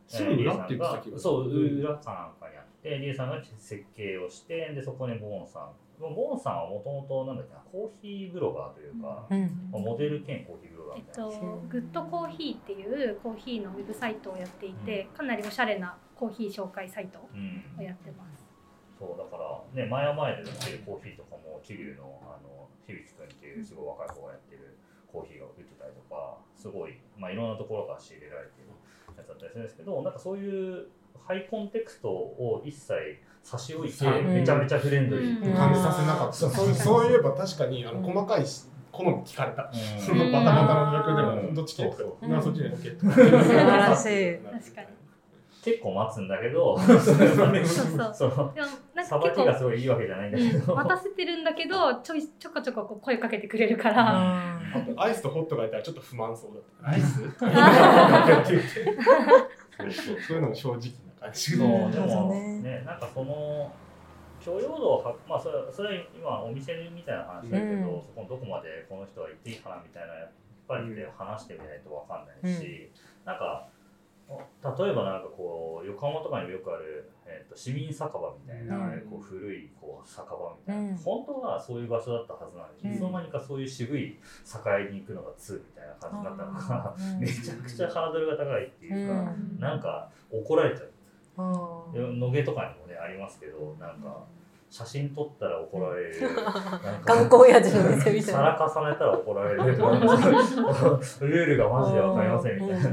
[0.08, 5.70] すぐ裏って言ってた気がそう裏かなんかにあってリエさんが設計をしてでそこにボーンさん。
[6.00, 9.82] ボーンさんはもともとなんだっけなコーヒーブロガーというか、うん。
[9.82, 18.40] モデル兼コーヒーブロガーえっみたいな、と、グッドコーヒーっていうコーヒーのウェブサイトをやっていて、かなりおしゃれなコーヒー紹介サイトうんをやってます。
[19.00, 24.76] そうだからね前は前で売ってるコーヒーとかも桐生のあの響くんっていうすごい若い子がやってる
[25.08, 28.68] コーヒーが売ってたりとかすごい、まあ、いろんなところから仕入れられてる
[29.16, 30.88] やつだったりするんですけどなんかそういう
[31.30, 32.92] ハイコンテクストを一切
[33.44, 34.28] 差し置いてう。
[34.28, 35.54] んめちゃめちゃフレンドリー、うん。
[35.54, 36.52] 感じさせなかった、うん。
[36.52, 40.00] そうそういえば確かにあの細かいし好み聞かれた、うん。
[40.02, 41.50] そのバタバタの逆でうん。
[41.50, 44.38] もどっち系とか、そっちで OK とか素晴らしい。
[44.38, 44.88] 確かに。
[45.62, 47.14] 結構待つんだけどそうそう。
[48.12, 50.78] そのでもなんさばきがすごいいいわけじゃないんだけど、うん。
[50.78, 54.58] 待たせてるんだけどちょいちょこちょここう声かけてくれるから、
[54.96, 56.88] アイスとホットがいたらちょっと不満そうだった。
[56.90, 57.20] アイス？
[59.80, 60.20] そうそう。
[60.20, 60.80] そういうのも正直
[61.20, 61.56] な感じ。
[61.56, 61.90] そううん。
[61.90, 62.62] でもね。
[62.62, 63.72] ねなんかその
[64.40, 68.02] 許容度をはまあそれそれは今お店みたいな話だけど、うん。
[68.02, 70.30] そこのどこまでこの人は行っていいかなみたいなやっ
[70.66, 72.90] ぱりね話してみないとわかんないし、
[73.24, 73.68] なんか
[74.30, 79.00] 例えばなんかこう横浜とかにもよくある、えー、と市民酒場みたいな、うん。
[79.10, 80.96] こう古いこう酒場みたいな、うん。
[80.96, 82.94] 本当はそういう場所だったはずなのに、うん。
[82.94, 89.58] いつの間にかそういう渋い酒屋に行くのが2みたいな感じになったのが、 めちゃくちゃハードルが高いっていうか、うん。
[89.58, 90.92] なんか怒られちゃう。
[91.94, 94.24] 野毛とかにもねありますけどなんか
[94.70, 98.72] 写真撮ったら怒られる、なんか 観光親父の店みたい皿な。
[98.72, 99.64] 重ねたら怒られる。
[99.64, 102.88] ルールがマジでわかりませんみたいな、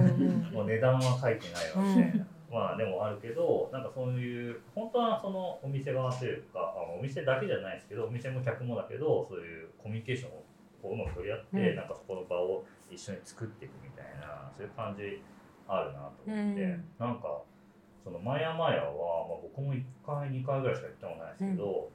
[0.50, 10.44] もう値段は書いてないわみたいな、まあでもあるけどなんかそういう本当はそのお店側というかあお店だけじゃないですけどお店も客もだけどそういうコミュニケーションを
[10.82, 11.76] こううまく取り合って、うん。
[11.76, 15.22] なんかそこの場を一緒に作っていくみたいなそういう感じ
[15.68, 16.86] あるなと思って、うん。
[16.98, 17.42] なんか
[18.08, 21.92] そのマヤマヤは、まあ、僕も1回2回ぐらいしか行ったことないですけど、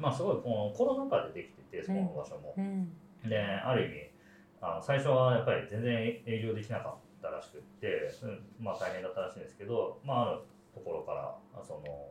[0.00, 2.54] まあすごいこのコロナ禍でできててそこの場所も。
[2.56, 2.88] うん。
[3.28, 4.10] である意味
[4.62, 5.92] あの最初はやっぱり全然
[6.24, 10.40] 営業できなかったらしくって、うんまあ大変だったらしいんですけど、まあ、ある
[10.72, 12.08] ところからあその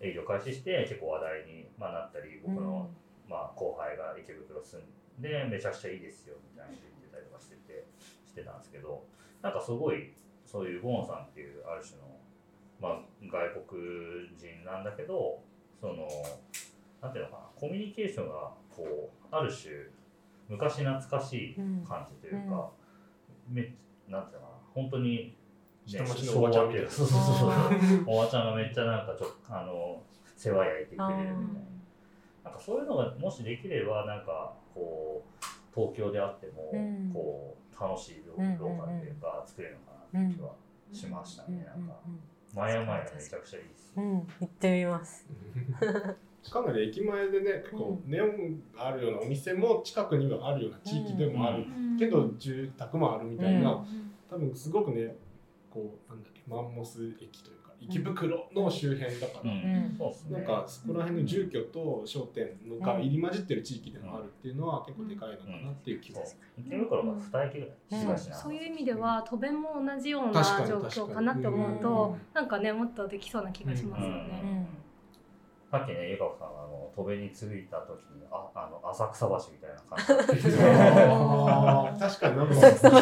[0.00, 2.90] 営業開始して結構話題に、まあ、なったり僕の、
[3.28, 7.86] まあ、後輩が池袋住んでめちゃくちゃいいですよみたいに言ってたりとかしてて
[8.26, 9.04] してたんですけど
[9.42, 12.08] なんかすごいそういうゴーンさんっていうある種の、
[12.80, 15.42] まあ、外国人なんだけど
[15.80, 16.08] その
[17.02, 19.72] なんていうのかなコミュニケーションがこうある種
[20.48, 21.56] 昔懐かしい
[21.86, 22.70] 感じというか、
[23.50, 23.74] め
[24.08, 25.36] なんていうのかな本当に、
[25.84, 26.90] 下町のおばちゃんみたいな。
[26.90, 27.50] そうそうそうそう。
[28.06, 30.02] おばちゃんがめっちゃなんかちょっとあの
[30.36, 31.32] 世話焼いてくれるみたいな。
[32.44, 37.10] なんかそういうのがもしできればなんかこう東京であってもうん。
[37.12, 40.52] こう楽しいロうんーカルというか作れるのかなって気は
[40.92, 41.64] しましたね。
[41.64, 42.00] なんか
[42.58, 43.92] 前や前がめちゃくちゃいいです。
[43.96, 45.24] うん、行ってみます。
[46.50, 51.66] かなり駅前でね結構ネオンがあるようなお店も近くにはあるような地域でもある、
[51.98, 53.84] けど住宅もあるみたいな、
[54.30, 55.14] 多分すごくね
[55.70, 59.94] こうなんだっけマンモス駅というか池袋の周辺だから、うん。
[59.96, 60.08] そう。
[60.08, 60.38] ですね。
[60.38, 66.64] なんかそこら辺の住居と商店のが入り混じってる地域でもあるっていうのは結構でかいのかなっていう気がする。
[66.66, 72.20] 池袋が二駅ぐらい東なそういう意味では渡弁も同じような状況かなって思うとうん。
[72.34, 74.68] なんかねもっとできそうな気がしますよね。
[75.72, 79.98] うんさっきね、ゆかこさんがあの戸辺に着いた時にああの浅草橋みたいな感
[80.34, 80.42] じ。
[82.00, 82.96] 確かになんか浅草橋。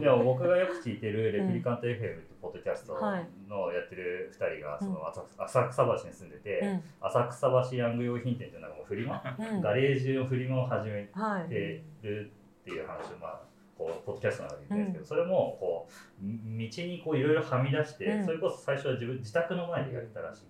[0.00, 6.82] でも僕がよく聞いてるレプリカント FM ってポッドキャストはいのやってる2人がその浅浅草橋に住んでて、うん。
[7.02, 9.60] 浅草橋ヤング用品店っていうなんかもうフリマ、うん。
[9.60, 11.48] ガレージのフリマを始めはい。
[11.50, 12.30] てる
[12.62, 13.40] っていう話を、まあ、
[13.82, 18.24] こうポッドキャストの中で言ってるんですけど、それもこうみ道にこういろいろはみ出して、うん。
[18.24, 20.42] それこそ最初は自分自宅の前でやってたらしい。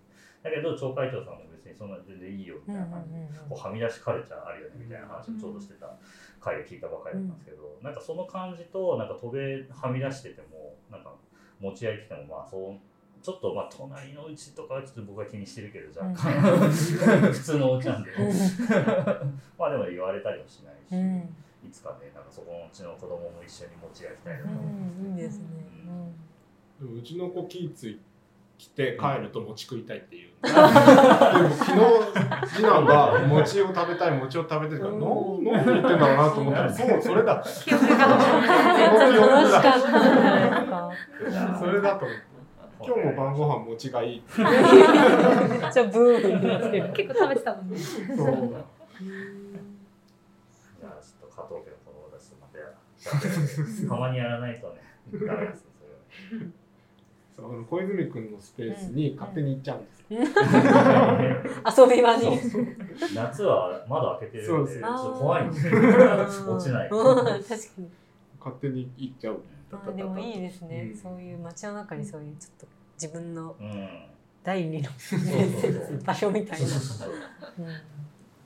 [0.42, 3.18] だけど町会長さんも別にそんな全然いいよみたいな感じで、
[3.48, 5.88] こうはみ出しカルチャーあるよねみたいな話をちょうどしてた
[6.40, 11.14] 回で聞いたばかりだったんですけど、なんかその感じとなんか戸辺はみ出しててもなんか
[11.60, 12.76] 持ち合い来てもまあそう
[13.22, 16.70] ちょっとまあ隣のうちとかはちょっと僕は気にしてるけど若干、
[17.32, 18.10] 普通のお家なんで。
[19.56, 21.34] まあでも言われたりはしないし、うん、
[21.66, 25.44] いつかねなんかそこのうちの子供も一緒に持ち合いたいなと思うん、いいですね。
[26.80, 28.00] でもうちの子気ぃつい
[28.58, 30.32] 来て帰ると餅食いたいっていう。
[30.42, 35.00] でも昨日次男が餅を食べたい餅を食べてるから、うん
[35.44, 37.44] 何何言ってんだろうなと思ったら、そうそれだ。
[37.44, 37.76] それ
[41.80, 42.32] だと思って。
[42.84, 44.22] 今日も晩ご飯餅がいい。
[44.38, 46.92] めっちゃブームになってる。
[46.92, 47.76] 結構食べてたもんね。
[47.78, 49.51] そうじゃあちょっと
[51.34, 52.68] 加藤家の子供たちとまたや
[53.88, 54.80] たまにやらないとね
[55.26, 56.50] ダメですねそれは。
[57.36, 60.02] そうあの小泉君のスペースに勝手に行っちゃうんです。
[61.80, 62.38] 遊び場に。
[63.14, 66.54] 夏は窓開けてるんで怖いんですよ。
[66.54, 66.88] 落ちない。
[66.90, 67.16] うん。
[67.16, 67.90] 確かに。
[68.38, 69.40] 勝手に行っちゃう。
[69.72, 70.96] あーでもいいですね、うん。
[70.96, 72.66] そういう街の中にそういうちょっと
[73.00, 73.88] 自分のうん。
[74.44, 76.00] 第二のそうそうそう。
[76.04, 76.66] 場所みたいな。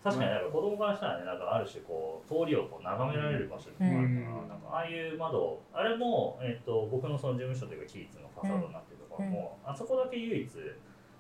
[0.07, 4.49] 確かになんか子供からしたらねなんかある種こう通りをこう眺められる場所っていうのがあるから、うん。
[4.49, 10.49] なんかああいう窓あれも、えっと僕のその事務所というかキーツのファサードになってるところも、あそこだけ唯一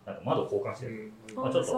[0.06, 1.72] なんか窓交換してる、まあちょっと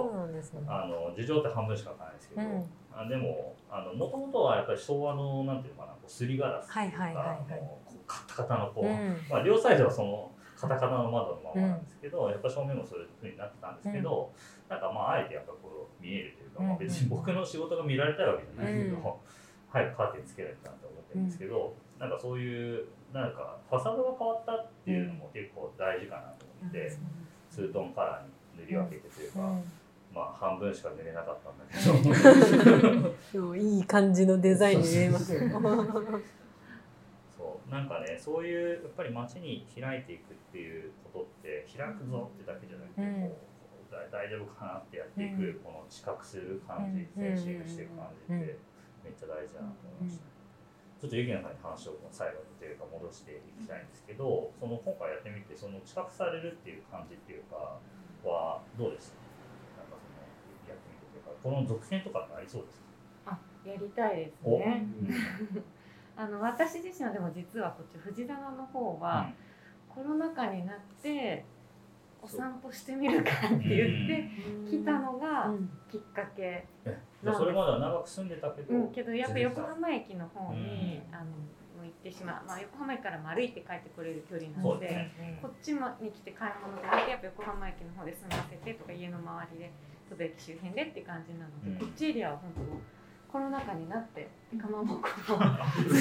[0.61, 0.67] ね。
[0.69, 2.65] あの事情って半分しかないですけど、うん。
[2.93, 9.17] あでもあのもともとはやっぱり昭和のなんていうのかなこうすりガラスとかはいはいはいはいもうこカタカタのこう、うん。
[9.31, 14.33] まあ、両サイドはそのカタカタの窓のままなんですけど、やっぱ正面もそういう風になってたんですけど、
[14.69, 19.03] なんかまああえてやっぱこう見えるというか、まあ、別に僕の仕事が見られたいわけじゃないけど、うん。
[19.71, 26.91] 早くカーテンつけないとなと思ってるんですけど、なんかそういうなんかファサドが変わったっていうのも結構大事かなと思って、
[27.51, 29.39] ツートンカラーに塗り分けてというか、
[30.15, 33.15] まあ半分しか塗れなかったんだけど。
[33.33, 35.41] でもいい感じのデザインに見えますよ。
[37.37, 43.21] そうなんかねそういうやっぱり街に開いていくっていうことって開くぞってだけじゃなくて、うん。
[43.23, 43.58] こうだ
[43.91, 45.55] 大丈夫かなってやっていく、うん。
[45.65, 47.09] この知覚する感じ、うん。
[47.15, 48.59] センシングしていく感じって
[49.05, 50.25] めっちゃ大事だなと思いました、
[51.01, 57.79] ちょっとゆきなさんに話を最後というか戻していきたいんですけどその今回やってみてその知覚されるっていう感じっていうか
[58.27, 59.17] はどうでした？
[59.81, 60.21] なんかその
[60.69, 62.83] やってみてというかこの続編とかってありそうです
[63.25, 63.39] か？
[63.39, 64.87] あやりたいですね。
[66.19, 69.31] あの私自身はでも実はこっち藤棚の方は、
[69.89, 71.45] コロナ禍になって
[72.23, 74.31] お散歩してみるかって言って
[74.69, 75.51] 来たのが
[75.91, 81.25] きっかけ、えじゃあそれまでは長く住んでたけど、うん、けどやっぱ横浜駅の方に、あの
[81.79, 85.39] もう行ってしまう、まあ、横浜駅からも歩いて帰ってこれる距離なので、ね。
[85.41, 89.73] こっちもに来て買い物でやっぱ横浜駅の方で住ませてとか家の周りで
[90.11, 91.79] 戸田駅周辺でって感じなので、うん。
[91.79, 92.98] こっちエリアは本当
[93.31, 94.29] コロナ禍になって
[94.61, 95.03] かまぼこ
[95.35, 95.39] を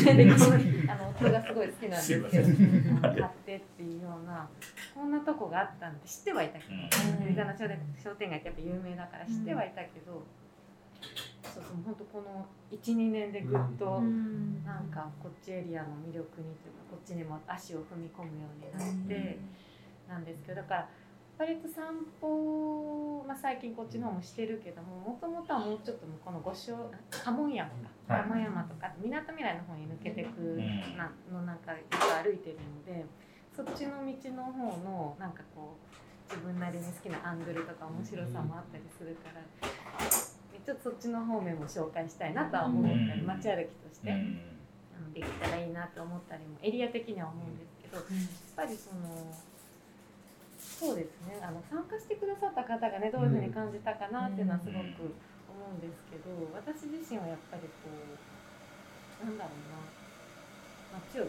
[0.05, 0.45] 連 れてこ
[0.89, 4.47] あの夫がすごい好きなんですけど買ってっていうような
[4.95, 7.27] こんなとこがあったんで知ってはいたけどうん。
[7.27, 7.53] 三田の
[8.01, 10.23] 商店街ってやっぱ有名だから知ってはいたけど、
[11.43, 14.01] そうそう本当この12年でぐっと
[14.65, 16.47] なんかこっちエリアの魅力にというか
[16.91, 19.39] こっちにも足を踏み込むようになって
[20.07, 20.23] なん。
[20.23, 20.89] ですけどだから
[21.37, 21.83] 割と散
[22.19, 27.69] 歩、まあ、最近こっちの方もしてるけどももともとはもうちょっとこの五所家紋山
[28.07, 28.21] かはい。
[28.23, 30.57] 山山とかみなとみらいの方に抜けてくん
[30.97, 33.05] なのなんかよく歩いてるので
[33.55, 39.41] そっちの道の方のなんかこう自分なりに好きなアングルとか面白さもあったりするから
[40.09, 43.27] ちょっとそっちの方面も紹介したいなとは思ったりうん。
[43.27, 44.09] 街歩きとして。
[44.09, 44.41] うん。
[44.97, 48.05] あのできたらいいなと思ったりもエリア的には思うんですけど、やっ
[48.55, 49.31] ぱりその
[50.77, 51.41] そうですね。
[51.41, 55.09] あの参加してくださった方がねどういうふうに感じたかなっていうのはすごく
[55.49, 60.07] 思うんですけど私自身はやっぱりこうなんだろうな。
[60.97, 61.25] 街を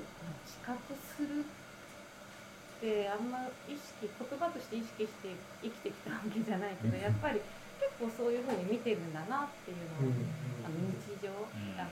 [0.47, 7.43] 知覚するってあんま意識言葉として意識して生きてきたわけじゃないけどやっぱり
[7.77, 10.15] 結構そういうふうに見てるんだなっていうのを、
[10.63, 11.31] あの日常、
[11.79, 11.91] あの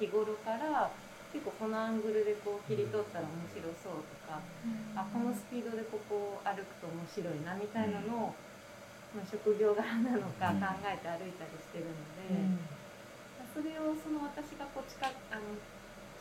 [0.00, 0.90] 日頃から
[1.32, 4.40] 結構このアングルでこう切り取ったら面白そうとか、
[4.96, 8.36] あこのスピードでここを歩くと面白いなみたいなのを、
[9.12, 12.56] まあ、職業柄なのか考えて歩いたりしてるので、
[13.52, 15.52] それをその私がこう近くあの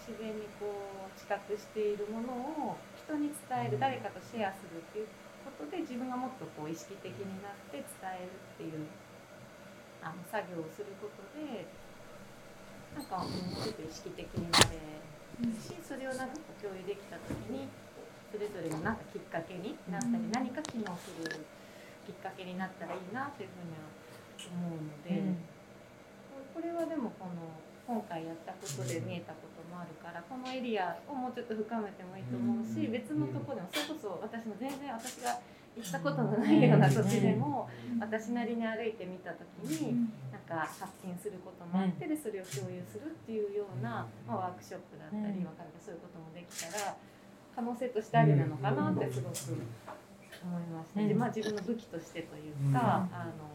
[0.08, 2.32] 自然にこう知覚しているもの
[2.72, 5.08] を人に伝える誰かとシェアするっていう
[5.43, 8.88] ことで自分がもっとこう意識的になって伝えるっていう
[9.99, 11.68] あの作業をすることで
[12.96, 14.80] なんかもうちょっと意識的になれ
[15.44, 17.68] るしそれをなんか共有できた時に
[18.32, 21.46] それぞれのなんかきっかけになったり何か機能する
[22.06, 23.88] きっかけになったらいいなというふうには
[24.54, 25.58] 思うので。
[26.58, 27.54] これはでもこの
[27.86, 35.38] 今回やったことで見えたこともあるからこのエリアをもうちょっと深めてもいいと思うし別のところでもそれこそ私も全然私が
[35.78, 37.69] 行ったことのないような土地でも
[37.99, 39.45] 私なりに歩いてみた時
[39.82, 45.67] になんか発見することもあってでそれを共有するっていうような、まあ、ワークショップだったりわかる。
[45.67, 46.95] かそういうこともできたら
[47.55, 49.34] 可能性としてありなのかなってすごく
[50.43, 53.49] 思いました、でまあ、自分の武器としてというか、あの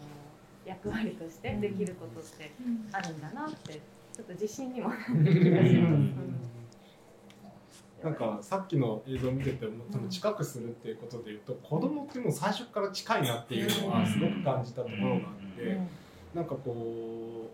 [0.66, 2.50] 役割としてできることって
[2.92, 6.61] あるんだなってちょっと自信にもなってきた気がします。
[8.03, 15.78] なんかさっきの映像を見ててもその近くするっていうことでいうと子供ってもう最初から近いなっていうのはすごく感じたところがあって
[16.34, 17.50] なんかこ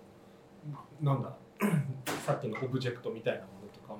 [1.02, 1.32] うなんだ
[2.24, 3.94] さっきのオブジェクトみたいなものとか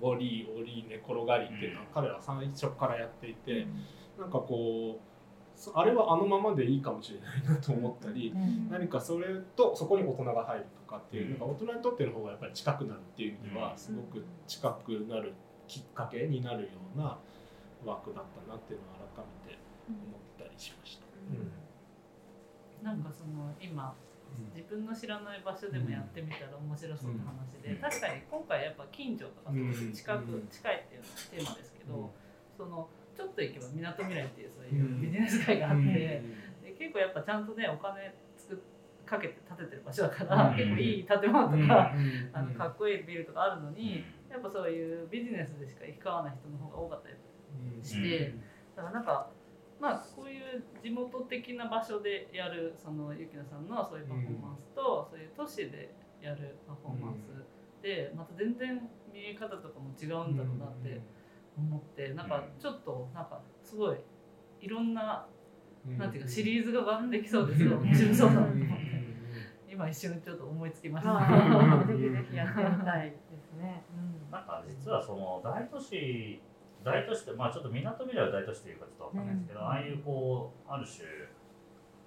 [0.00, 3.66] 上り下り寝転がりっていうのは彼ら最初からやっていて
[4.18, 5.08] なんかこう
[5.58, 8.32] そあれはあのままでいいかもしれないなと思ったり
[8.70, 9.26] 何かそれ
[9.56, 15.34] とそこに大人が入るとかっていうなんか大人にとっての方がやっぱり近くなるっていう意味ではすごく近くなる
[15.68, 17.18] きっかけになるような
[17.84, 21.06] ワークだったなっていうのを改めて思ったりしました。
[22.82, 23.94] なんかその今
[24.54, 27.78] 自分の知らない場所でもやってみたら面白そうな話で、うん。
[27.78, 30.48] 確かに今回やっぱ近所とかうん近く、うん。
[30.48, 32.10] 近いっていうのがテーマですけど、うん。
[32.56, 36.22] そのちょっと行けばみなとみらいっていうそういうビジネス街があって、
[36.62, 38.62] で結構やっぱちゃんとねお金つく
[39.04, 40.56] かけて建ててる場所だから、うん。
[40.56, 41.92] 結構いい建物とか、
[42.32, 47.16] あのかっこいいビルとかあるのに、やっぱそういうビジネスでしか行き交わない人の方が多かったり
[47.82, 48.34] して、
[48.76, 49.30] だからなんか
[49.80, 57.30] まあこういう地元的な場所でやるそのゆきなさんのそういうパフォーマンスと、そういう都市でやるパフォーマンス
[57.82, 58.80] でまた全然
[59.12, 61.00] 見え方とかも違うんだろうなって
[61.56, 63.96] 思ってなんかちょっとなんかすごい
[64.60, 65.26] いろんな
[65.96, 67.78] なんていうかシリーズがバンできそうですよ。
[67.78, 68.30] 面白 そう。
[68.30, 68.97] だなと思って
[69.78, 71.86] 今一瞬ちょっと思いつきました。
[71.86, 73.84] ぜひぜひやってみたいですね。
[74.26, 76.42] なんか実はその大都市
[76.82, 79.66] 大都市ってまあちょっと港未来は大都市というかちょっとわかんないですけど、うん。
[79.66, 81.06] ああいうこうある種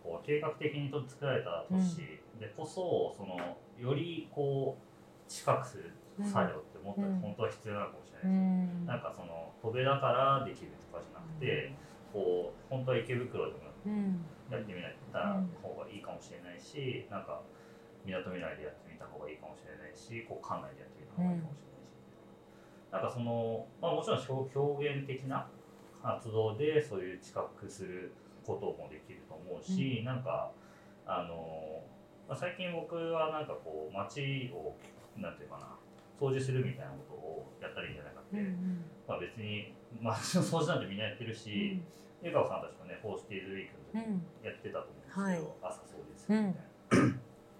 [0.03, 3.39] こう計画的にと作られた都市でこそ、その
[3.79, 5.95] よりこう近くする
[6.27, 8.85] 作業ってもっとうん本当は必要なのかもしれうないです、ん。
[8.85, 11.71] なんかその戸辺だからできるとかじゃなくて、
[12.11, 14.19] こう本当は池袋でもうん。
[14.51, 14.83] やってみ
[15.15, 17.39] た方がいいかもしれないし、なんか
[18.05, 21.89] 港未来でやってみた方がいいかもしれないし、こう館内でやってみた方がいいかもしれないし、
[22.91, 25.47] なんかその、まあ、もちろん表表現的な
[26.03, 28.11] 活動でそういう知覚する
[28.45, 30.51] こともできると思うし、なんか
[31.05, 31.83] あの、
[32.27, 34.75] まあ、最近僕はなんかこう街を
[35.17, 35.75] なんていうかな
[36.19, 41.81] 掃除するみたいなことをやったらいいんじゃないかって、うんまあ、別に街の掃除なんてみんなやってるし、
[42.21, 46.70] 江川さんたちもね、フォーシティーズウィークの時にやってたと思うんですけど、朝掃除するみたいな。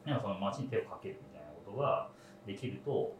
[0.05, 2.09] なんかその街に手をかけるみたいなことが
[2.45, 3.15] できると、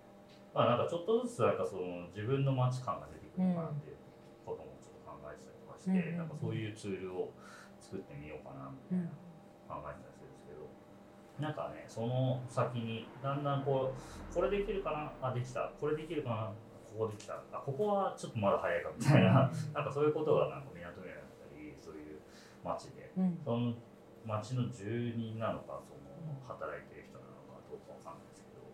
[0.53, 3.97] まあなんかちょっとずつなんかその自分の街感が出てくるかなっていう
[4.45, 7.32] こともちょっと考えてたりとかして、うんなんかそういうツールを
[7.79, 9.09] 作ってみようかなみたいな
[9.69, 10.67] 考えてたりするんですけど、
[11.39, 15.71] なんかね、その先にだんだんこう、これできるかなあ、できた。
[15.79, 16.53] これできるかな
[16.91, 17.39] ここできた。
[17.51, 22.19] あ、ここはちょっとまだ早いかみたいな、 なんかそういうことがなんか港未来だったり、そういう
[22.63, 23.73] 街で、うんその
[24.25, 26.01] 町の住人なのか、その
[26.47, 28.65] 働いてる人なのかどうかわかんないですけど、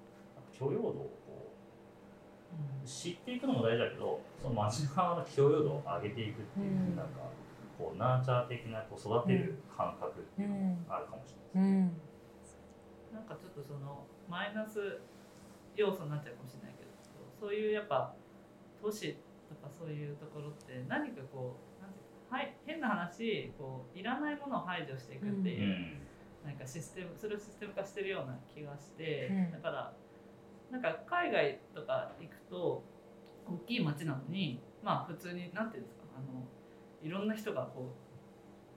[0.51, 7.29] 許容度をこう知っていくのも大事だけど、その町側の許容度を上げていくっていう、うんなんか
[7.77, 11.91] こうナーチャー的なこう育てる感覚っていうのもあるかもしれない
[12.41, 12.63] ですね。
[13.13, 13.13] うん。
[13.13, 14.99] なんかちょっとそのマイナス
[15.75, 16.89] 要素になっちゃうかもしれないけど
[17.39, 18.13] そういうやっぱ
[18.81, 19.17] 都市
[19.47, 25.97] とかそういうところって何かこうなんていうかはい変な話こういらないものを排除していくっていう、
[26.47, 29.51] なんかシステムそれをシステム化してるような気がして、うん。
[29.51, 29.93] だから
[30.71, 32.83] なんか海外とか行くと
[33.45, 36.47] 大きい街なのにまあ普通になんていうんですかあの
[37.03, 37.93] いろんな人がこ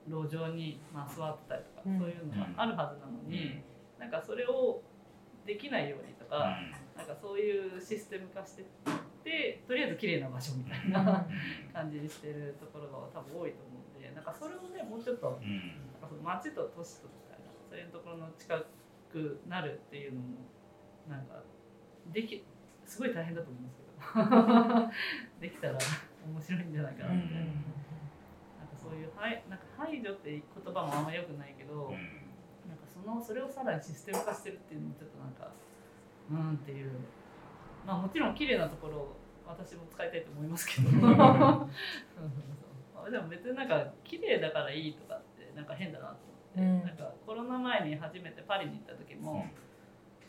[0.07, 1.99] う路上にまあ座ってたりとか、うん。
[1.99, 3.61] そういうのがあるはずなのに、
[3.99, 4.81] なんかそれを
[5.45, 6.57] できないようにとか、
[6.97, 8.65] なんかそういうシステム化してっ
[9.23, 11.25] てとりあえず綺麗な場所みたいな
[11.73, 15.77] 感じにしてるところが多分多いと思うんでなんかそれをねもうちょっとうん。
[16.01, 17.07] なんかその町と都市と
[17.71, 18.59] そういうところの近
[19.07, 20.43] くなるっていうのも
[21.07, 21.39] なんか
[22.11, 22.43] でき
[22.83, 23.91] すごい大変だと思うんですけど。
[25.39, 25.77] できたら
[26.27, 31.91] 面白いんじゃないかなみたいな,、なんかそういうはいなんか排除って言葉もあんま良くないけど、
[32.67, 35.51] なんかそのそれをさらにシステム化してるっていうのもちょっとなんか
[36.29, 36.91] うーんっていう。
[37.85, 39.15] まあもちろん綺麗なところを
[39.47, 40.91] 私も使いたいと思いますけど。
[43.09, 46.83] でも別になんか綺麗だからいいとかってなんか変だなとて、うん。
[46.83, 49.45] なんかコロナ前に初めてパリに行った時も、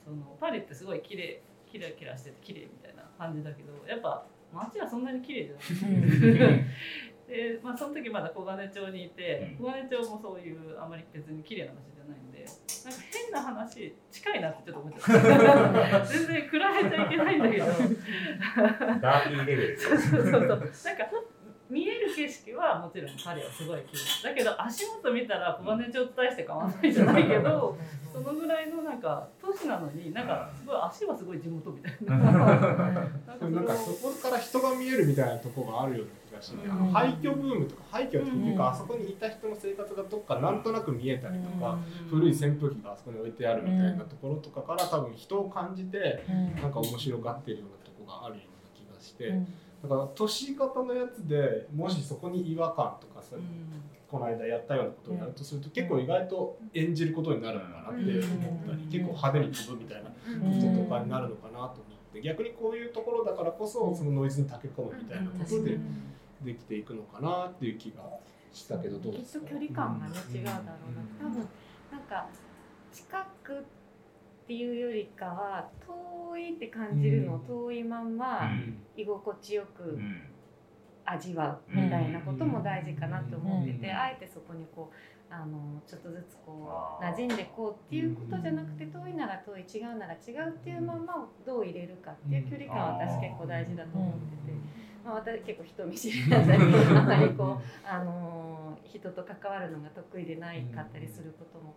[0.05, 6.65] そのパリってすごい綺麗キラキラしてて綺麗みたいな感じだけどやっぱ街はそんなに綺麗じゃない。
[7.27, 9.67] で、まあ、その時まだ小金町にいてうん。
[9.67, 16.05] 小金町もそういうあまり別に綺麗な街じゃないんでなんか変な話近いなってちょっと思っちゃった。
[16.13, 17.67] 全然比べちゃいけないんだけど。
[17.67, 19.79] ダーティーレベル。
[19.81, 20.31] そうそうそう。
[20.31, 20.61] なんか
[21.73, 27.79] 見える景色はもちろんパリはすごい綺麗だけど足元見たら小金町と大して変わらないじゃないけど
[28.13, 32.19] そのぐらいのなんか都市なのになんかすごい足はすごい地元みたいな。
[33.43, 41.79] なんかそこから人が見えるみたいなところがあるような気がして、あの廃墟ブームとか廃墟っていうか、あそこにいた人の生活がどっかなんとなく見えたりとか、
[42.11, 46.23] 古い扇風機があそこに置いてあるみたいなところとかから多分人を感じて
[46.61, 49.33] なんか面白がってるようなとこがあるような気がして、
[49.83, 53.37] だから都市型のやつでもしそこに違和感とかさ、
[54.09, 58.91] この間やったようなことをやるとすると結構意外と演じることになるのかなって思ったり、うん。
[58.91, 61.71] 結構派手に飛ぶみたいなこととかになるのかなと思っ
[62.13, 65.79] て逆にこういうところだからこそそのノイズに溶け込むみたいなことで
[66.45, 68.03] できていくのかなっていう気が
[68.53, 69.47] したけどどうきっですか？
[69.47, 71.29] と距離感がね違うだろうな。
[71.29, 71.49] 多分
[71.91, 72.27] なんか
[72.93, 73.65] 近く
[74.53, 75.67] っていうよりかは
[76.29, 78.51] 遠いって感じるのを遠いまんま
[78.95, 79.99] 居心地よく
[81.07, 86.69] 味わうみたいなことも大事かなと思っててあえてそこにこうあのちょっとずつこ
[87.01, 94.53] う馴染んでこうっていうことじゃなくて遠いなら遠い違うなら違うっていうままをどう入れるかっていう距離感は私結構大事だと思ってて、
[95.03, 101.75] まあ、私結構人見知りだったりあまりこう、あの人と関わるのが得意でないかったりすることも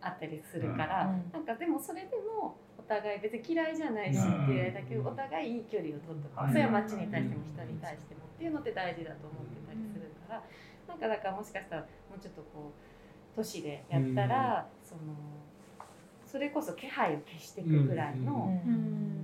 [0.00, 10.42] あったりするから、なんかでもそれでもお互い別に嫌いじゃないしっていうだけどお互いいい距離を取っとくそれは街に対しても人に対してもっていうのって大事だと思ってたりするから
[10.88, 15.00] なんかだからもしかしたらもうちょっとこう都市でやったら、その
[16.26, 18.60] それこそ気配を消していくぐらいの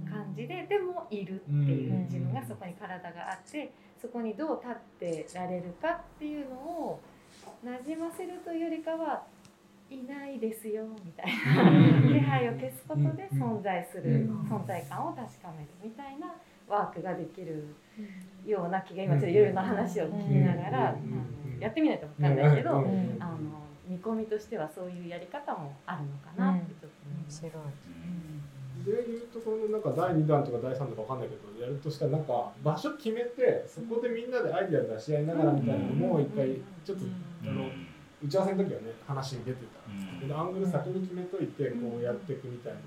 [0.09, 7.01] 感じででもいるっていう自分がそこに体があってそこにどう立ってられるかっていうのを
[7.63, 9.25] なじませるというよりかは
[9.91, 16.35] いないですよみたいな気配を消すことで存在する存在感を確かめるみたいな
[16.69, 17.75] ワークができる
[18.47, 20.99] ような気が今ちょっと夜の話を聞きながらあの
[21.61, 22.85] やってみないと分かんないけどあの
[23.87, 27.37] 見込みとしてはそういうやり方もあるのかなってちょっと思います。
[27.39, 27.53] 白い
[28.85, 37.05] でいうとこのなんか第2弾とか第3弾とかわかんないけどやるとしたらなんか場所決めてそこでみんなでアイデア出し合いながらみたいなのも一回ちょっと
[37.45, 37.65] あの
[38.25, 39.93] 打ち合わせの時はね話に出てた。
[39.93, 40.01] ん。
[40.01, 42.81] ですけどアングル先に決めといてこうやっていくみたいな。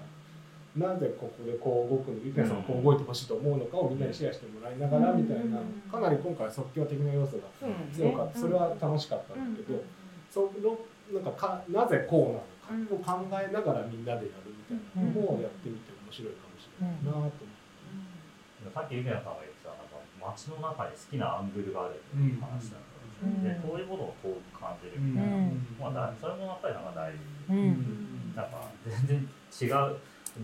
[0.78, 2.22] なぜここでこう動くの？
[2.22, 5.58] ゆきなさんがこう動いてほしいと思うのかをみんなにシェアしてもらいながらみたいな。
[5.90, 7.50] かなり今回即興的な要素が
[7.94, 8.40] 強かった。
[8.40, 9.82] それは楽しかったんだけど
[10.30, 10.78] その
[11.14, 12.38] なんかかなぜこ
[12.70, 17.48] うなのかを考えながらみんなでやるみたいなのもやってみて面白いかもしれないなと思って。
[18.74, 22.87] さっきゆきなさんが言ってたなんか街の中に好きなアングルがあるっていう話だったん
[23.18, 25.38] ですよ、で遠いものを遠く感じるみたいな、
[25.80, 27.18] まあ、だそれもやっぱりなんか大事、
[28.36, 29.30] なんか全然
[29.62, 29.98] 違う。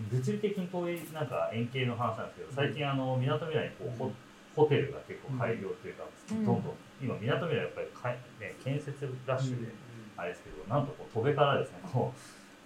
[0.09, 4.11] 物理的に遠いなんか円形の話なんですけど最近あのみなとみらいにこうホ
[4.55, 6.61] ホテルが結構開業というか、どんどん
[7.01, 9.67] 今みなとみらいやっぱりかい、ね、建設ラッシュで
[10.15, 12.17] あれですけど、なんとこう戸辺からですねこう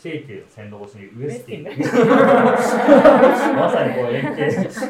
[0.01, 1.63] KK の線路越しにウエスティン
[3.57, 4.85] まさにこう円形全く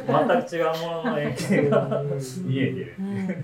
[0.56, 2.04] 違うものの円形が
[2.44, 3.28] 見えてるっていう。
[3.28, 3.44] なん。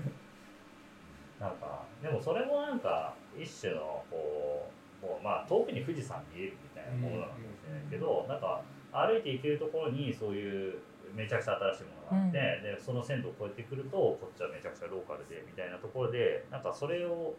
[2.04, 4.68] でもそれもなんか一種のこ
[5.02, 8.60] うもうまあ遠くに富士山見えるみたいなものなのかもしれないけど、なんか
[8.92, 10.78] 歩いて行けるところにそういう
[11.16, 17.34] めちゃくちゃ新しいものがあって、でその線路を越えてくるとこっちはめちゃくちゃローカルでみたいなところでなんかそれを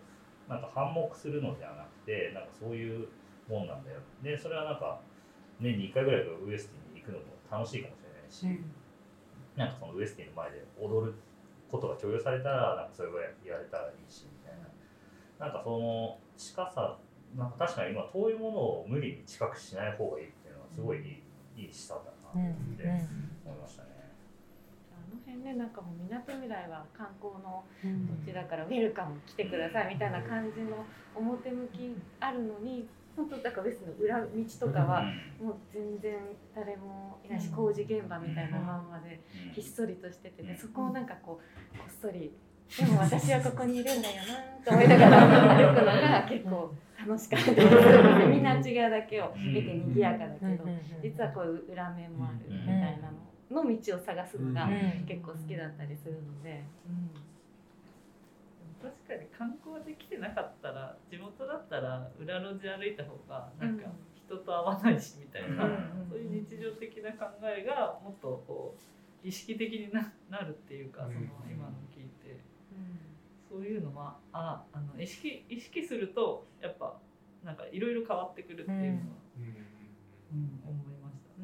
[0.50, 3.08] なんか反目するのではなくてなんかそういう
[3.48, 4.02] もんなんだよ。
[4.24, 5.00] でそれはなんか
[5.60, 8.66] 年に1回ぐらいウエスティンに行くのも楽しいかもしれないし、
[9.56, 11.14] なんかそのウエスティンの前で踊る
[11.72, 14.28] ことが許容されたらなんかそれがやれたらいいし
[15.40, 16.98] ななんかその近さ
[17.36, 21.02] なんか確かに今遠いものを無理に近くしない方がいいっていうのはすごいい
[21.58, 22.84] い,、いい示唆だなと思って
[23.46, 23.90] 思いましたね。
[24.92, 27.64] あの辺ねなんかもうみなとみらいは観光の
[28.26, 34.28] 土地だからウェルカム来てくださいみたいな感じの表向きあるのに本当だからウェスの裏道
[34.68, 35.04] とかは
[35.42, 36.18] もう全然
[36.54, 39.22] 誰もいないし工事現場みたいなまんまで
[39.54, 41.40] ひっそりとしててねそこをなんかこ
[41.74, 42.32] うこっそり
[42.78, 44.34] でも私はここにいるんだよな
[44.64, 47.52] と思いながら歩くのが結構楽しかった。
[47.54, 50.64] ですみんな違うだけを見て賑やかだけど
[51.02, 53.12] 実はこういう裏面もあるみたいな
[53.52, 54.68] のの道を探すのが
[55.08, 56.64] 結構好きだったりするので。
[58.82, 63.80] 確かに観光できてなかったら地元だったら裏路地歩いた方がなん。
[63.80, 63.86] か
[64.26, 65.70] 人と会わないしみたいな、
[66.10, 68.76] そういう日常的な考えがもっとこ
[69.24, 71.14] う意識的にななるっていうかその
[71.50, 71.74] 今の
[73.56, 77.00] そういうのはああの意識意識するとやっぱ
[77.42, 80.60] なんかいろいろ変わってくるっていうのは、うん。
[80.68, 81.40] 思いました。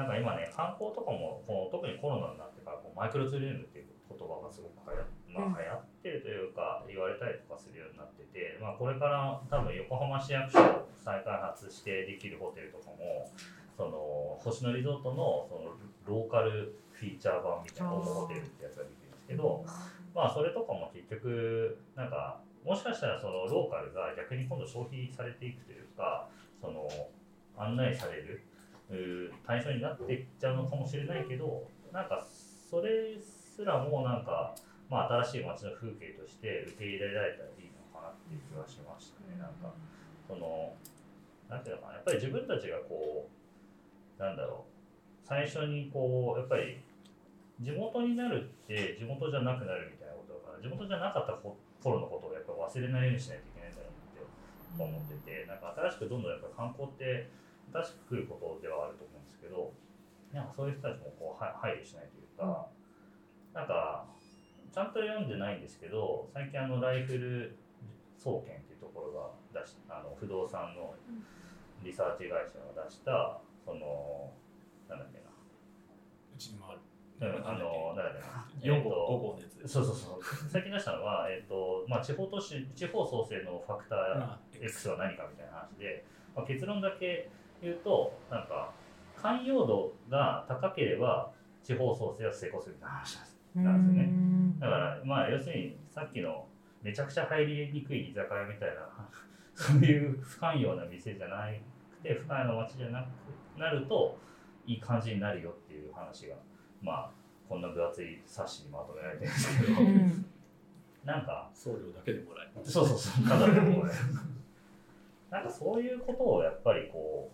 [0.00, 13.26] なんか今ね観光とかもこの特にコロナになってからこうマイクロツーリズムっていう言葉がすごく流行,、まあ、流行ってるというか言われたりとかするようになってて、まあ、これから多分横浜市役所を再開発してできるホテルとかも
[13.74, 15.74] その星野リゾートのその
[16.06, 19.64] ローカルフィーチャー版みたいなホテルってやつができるけど、
[20.12, 26.28] まあ、それとかも結局なんかもしかしたらそのローカルが逆に今度消費されていくというか
[26.60, 26.90] その
[27.56, 28.42] 案内される
[29.46, 31.62] 対象になっていっちゃうのかもしれないけど
[31.92, 32.26] なんか
[32.68, 34.54] それすらもなんか、
[34.90, 39.38] まあ、新しい街の風景として受け入れられたらいいのかなっていう気がしましたね。
[39.38, 39.72] なんか
[40.26, 40.74] その
[41.48, 43.28] なんていうのかなやっぱり自分たちがこ
[44.18, 46.82] うなんだろう最初にこうやっぱり
[47.60, 54.24] 地元になるって地元じゃなくなるみたいなことだから地元じゃなかった頃のことをやっぱ忘れないようにしないといけないんだろうって
[54.80, 57.28] 思っててなんか新しくどんどんやっぱ観光って
[57.72, 59.72] 新しく来ることではあると思うんですけど
[60.32, 62.70] なんかそういう人たちもこう配慮しないというか、
[63.52, 64.06] なんか
[64.70, 67.58] ちゃんと読んでないんですけど最近あのライフル
[68.16, 70.94] 総研っていうところが出しあの不動産の
[71.82, 74.30] リサーチ会社が出したその
[74.88, 75.30] なんだっけな。
[76.34, 76.78] うちにもある。
[77.20, 78.14] あの、なんだっ
[78.60, 78.74] けな。
[78.74, 80.48] 4えっと号5号のやつそうそうそう。
[80.48, 87.30] 最近出したのは、えっと、まあ、地方都市、地方創生のファクター X は何かみたいな話で、まあ、結論だけ
[87.62, 88.72] 言うと、なんか、
[89.16, 91.30] 寛容度が高ければ、
[91.62, 93.18] 地方創生は成功するみたいな話
[93.54, 94.12] なんですよね。
[94.58, 96.46] だから、まあ、要するに、さっきの、
[96.82, 98.88] めちゃくちゃ入りにくい居酒屋みたいな、
[99.54, 101.48] そういう不寛容な店じゃな
[101.90, 104.18] くて、不寛容な街じゃなくなると、
[104.66, 106.36] いい感じになるよっていう話が、
[106.82, 107.10] まあ、
[107.48, 109.80] こんな分厚い冊子にまとめられてるんですけど、
[111.04, 113.92] なんか、送料だけでもらえるそうそうそう、ただでもこれ。
[115.30, 117.30] なんかそういうことをやっぱりこ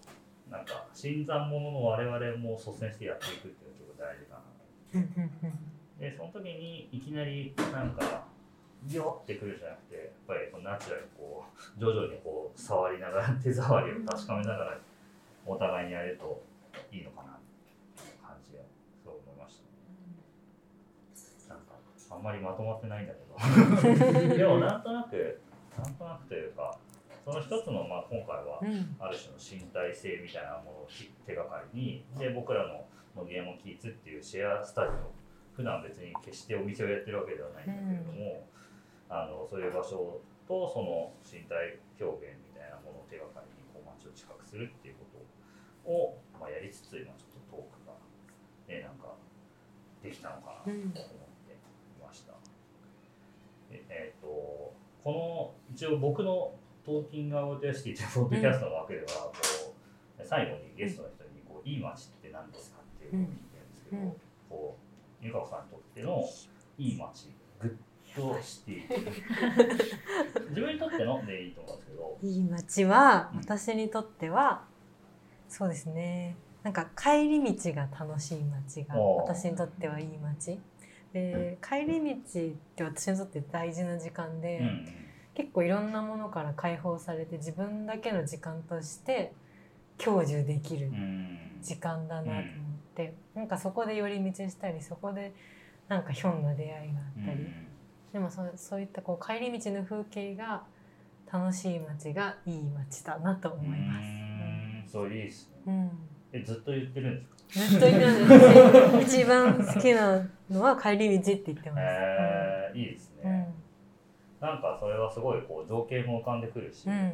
[0.49, 4.35] う、なんか新参者の我々も率先してやっていくっていうのが結構
[4.95, 5.51] 大事かな。
[5.99, 8.27] で、その時にいきなりなんか、
[8.85, 14.79] ビョってくるじゃなくて、やっぱりこうナチュラルにこう、徐々にこう、触りながら、手触りを確かめながら、
[15.47, 16.43] お互いにやれると
[16.93, 17.41] いいのかなっ
[17.97, 18.65] ていう感じで、
[19.03, 19.69] そう思いましたね。
[21.49, 21.75] なんか、
[22.17, 25.41] あんまりまとまってないんだけど、 でもなんとなく、
[25.79, 26.79] なんとなくというか、
[27.27, 28.97] その一つの、まあ、今回はうん。
[29.01, 30.89] ある種の身体性みたいなものを
[31.27, 32.87] 手がかりにで僕らの
[33.17, 35.11] のゲームキーツっていうシェアスタジオ
[35.57, 38.47] 普段別に決してお店をやってるわけではないんだけれども、
[39.09, 45.19] あのそういう場所とその身体表現みたいなものを手がかりにこう街を近くするっていうこ
[45.85, 47.97] とを、まあ、やりつつ今ちょっとトークが、
[48.69, 49.17] ね、なんか
[50.05, 51.57] できたのかなと思ってい
[51.99, 52.35] ました。
[53.73, 54.75] ええー、と
[55.07, 56.53] この一応僕の
[56.85, 59.33] Talking about City というポッドキャストの枠では、こ
[60.19, 63.69] う最後にゲストの人にこう「いい街って何ですか?」っていうのを聞いてるん。
[63.71, 64.17] ですけど、うん。
[64.51, 64.77] こ
[65.23, 65.65] うゆかこさん。
[65.67, 66.25] にとっての
[66.77, 71.79] いい街 good city 自分にとってのでいいと思うん。
[71.79, 74.65] ですけどいい街は私にとっては
[75.49, 76.35] そうですね
[76.65, 76.73] なん。
[76.73, 80.59] か帰り道が楽しい街が私にとってはいい街
[81.13, 84.87] で帰り道って私にとって大事な時間で、うん
[85.37, 89.35] 結構いろんなものから解放されて自分だけの時間として
[89.99, 91.59] 享受できるうん。
[91.63, 92.43] 時間だなと思っ
[92.95, 95.35] て、なんかそこで寄り道したりそこで
[95.89, 97.47] なんかひょんな出会いがあったり、
[98.13, 100.63] でもそうそういったこう帰り道の風景が
[101.31, 104.07] 楽しい街がいい街だなと思います。
[104.07, 104.85] うん。
[104.87, 105.57] そういいですね。
[105.67, 105.91] うん
[106.41, 107.69] えずっと言ってるんですか？
[107.69, 109.19] ずっと言ってるんです。
[109.19, 111.81] 一番好きなのは帰り道って言ってます。
[111.83, 113.31] えーいいですうん。
[113.31, 113.49] ね、
[114.41, 117.13] なんかそれはすごいこう情景も浮かんでくるし、うん。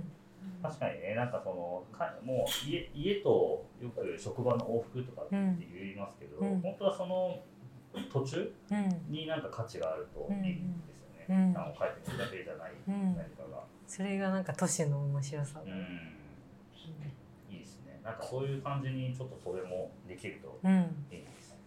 [0.62, 6.60] 確かにねなんかそのかもう家家とよく職場の往復とかって言いますけど、うん。
[6.60, 7.40] 本当はその
[8.12, 9.12] 途中うん。
[9.12, 11.60] になんか価値があるといいんですよね、うん。
[11.60, 13.16] あの帰ってくるだけじゃないうん。
[13.16, 15.60] 何かが、それがなんか都市の面白さ。
[15.64, 15.72] うん、
[18.04, 20.72] なんかそういう感じにちょっとそれもできるとうん。
[21.10, 21.58] いいですね、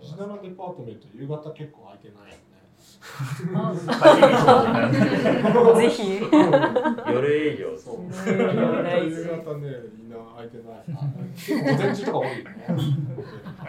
[0.00, 2.48] 石田のデパートメント夕方結構空いてないよね。
[5.78, 6.20] ぜひ。
[7.12, 7.76] 夜営業。
[7.76, 7.96] そう。
[8.26, 8.32] 夕
[9.26, 9.62] 方ね
[9.96, 10.76] みんな空いてない。
[10.88, 10.94] 午
[11.76, 12.40] 前中とか多いよね。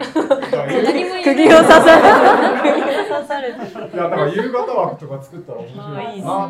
[0.00, 1.90] 釘を刺され
[2.60, 3.64] 釘を刺されたい
[3.96, 6.04] やだから夕方枠とか作ったら面白い。
[6.04, 6.22] いいっすね。
[6.24, 6.48] なん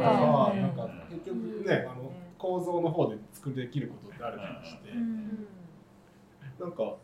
[0.77, 1.35] か結局
[1.67, 4.91] ねあの構造の方で作できることってある気がして。
[6.61, 6.97] なんか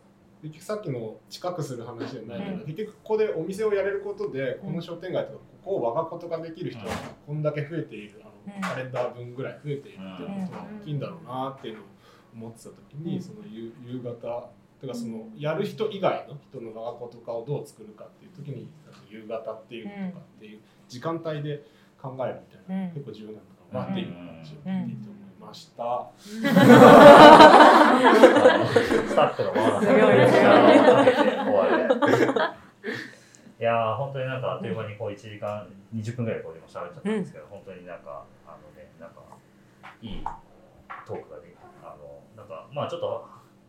[0.42, 2.60] 結局さっきの近くする話じゃないけど、うん。
[2.66, 6.92] 結局ここでお店をやれることでこの商店街とかここを我がことができる人が
[7.26, 8.60] こんだけ増えているあうん。
[8.60, 11.84] のカレンダー分ぐらい増えているっていうことが大きいんだろうなっていうのを
[12.34, 13.22] 思ってた時に、うん。
[13.22, 18.68] その夕夕方とかそのやる人以外の人の我がことかをどう作るかっていう時に
[19.08, 21.64] 夕方っていうのとかっていう時間帯で
[22.00, 25.15] 考えるみたいなのが結構重要なのかなっていう話を聞いていて
[25.46, 26.10] ました。
[26.18, 26.42] ス
[29.14, 30.42] タッフのワーすごいです終
[31.54, 32.66] わり
[33.58, 39.22] いやー本当になんかあっという間にこう1時間20分ぐらいこう今喋っちゃったんですけど、本当になんかあのねなんか
[40.02, 40.22] いい
[41.06, 43.24] トークができあのなんかまあちょっと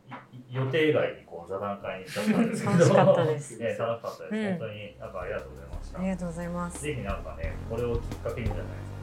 [0.10, 0.12] い
[0.52, 2.80] 予定外にこう座談会にしちゃったんですけど。
[2.80, 3.58] 楽しかったです。
[3.58, 4.44] ね楽しかったです、うん。
[4.50, 6.00] 本当になんかありがとうございました。
[6.00, 6.84] ありがとうございます。
[6.84, 8.97] ぜひなんかね、これをきっかけにじゃないですけど、ちょっと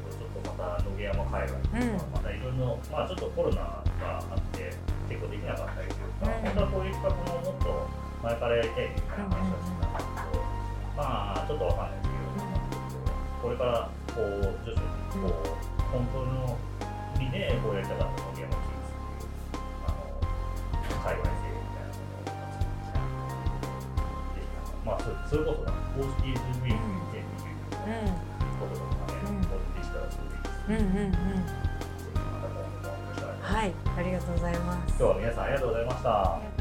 [0.45, 1.97] また野毛山海外とか、うん。
[2.13, 4.73] またいろいろ、まあちょっとコロナがあって、
[5.09, 6.43] 結構できなかったりというか、うん。
[6.45, 7.89] 本当はこういう企画ももっと
[8.23, 10.45] 前からやりたいみたいな話をしてたんですけど、
[10.97, 15.53] まあちょっとわかんないですけど、これからこう徐々にこう、
[15.93, 16.59] 本当の
[17.21, 20.09] 意味でこうやりたかった野毛山キーズっていう、あの、
[21.05, 23.11] 海外製みたいなものを活用したい
[24.35, 26.81] ぜひなんかまあそれこそ公式ズームイン
[27.13, 28.24] 2020うんこととかね、うん
[30.69, 31.45] うんうんうん
[33.43, 36.54] はいありがとうございます今日は皆さんありがとうございました。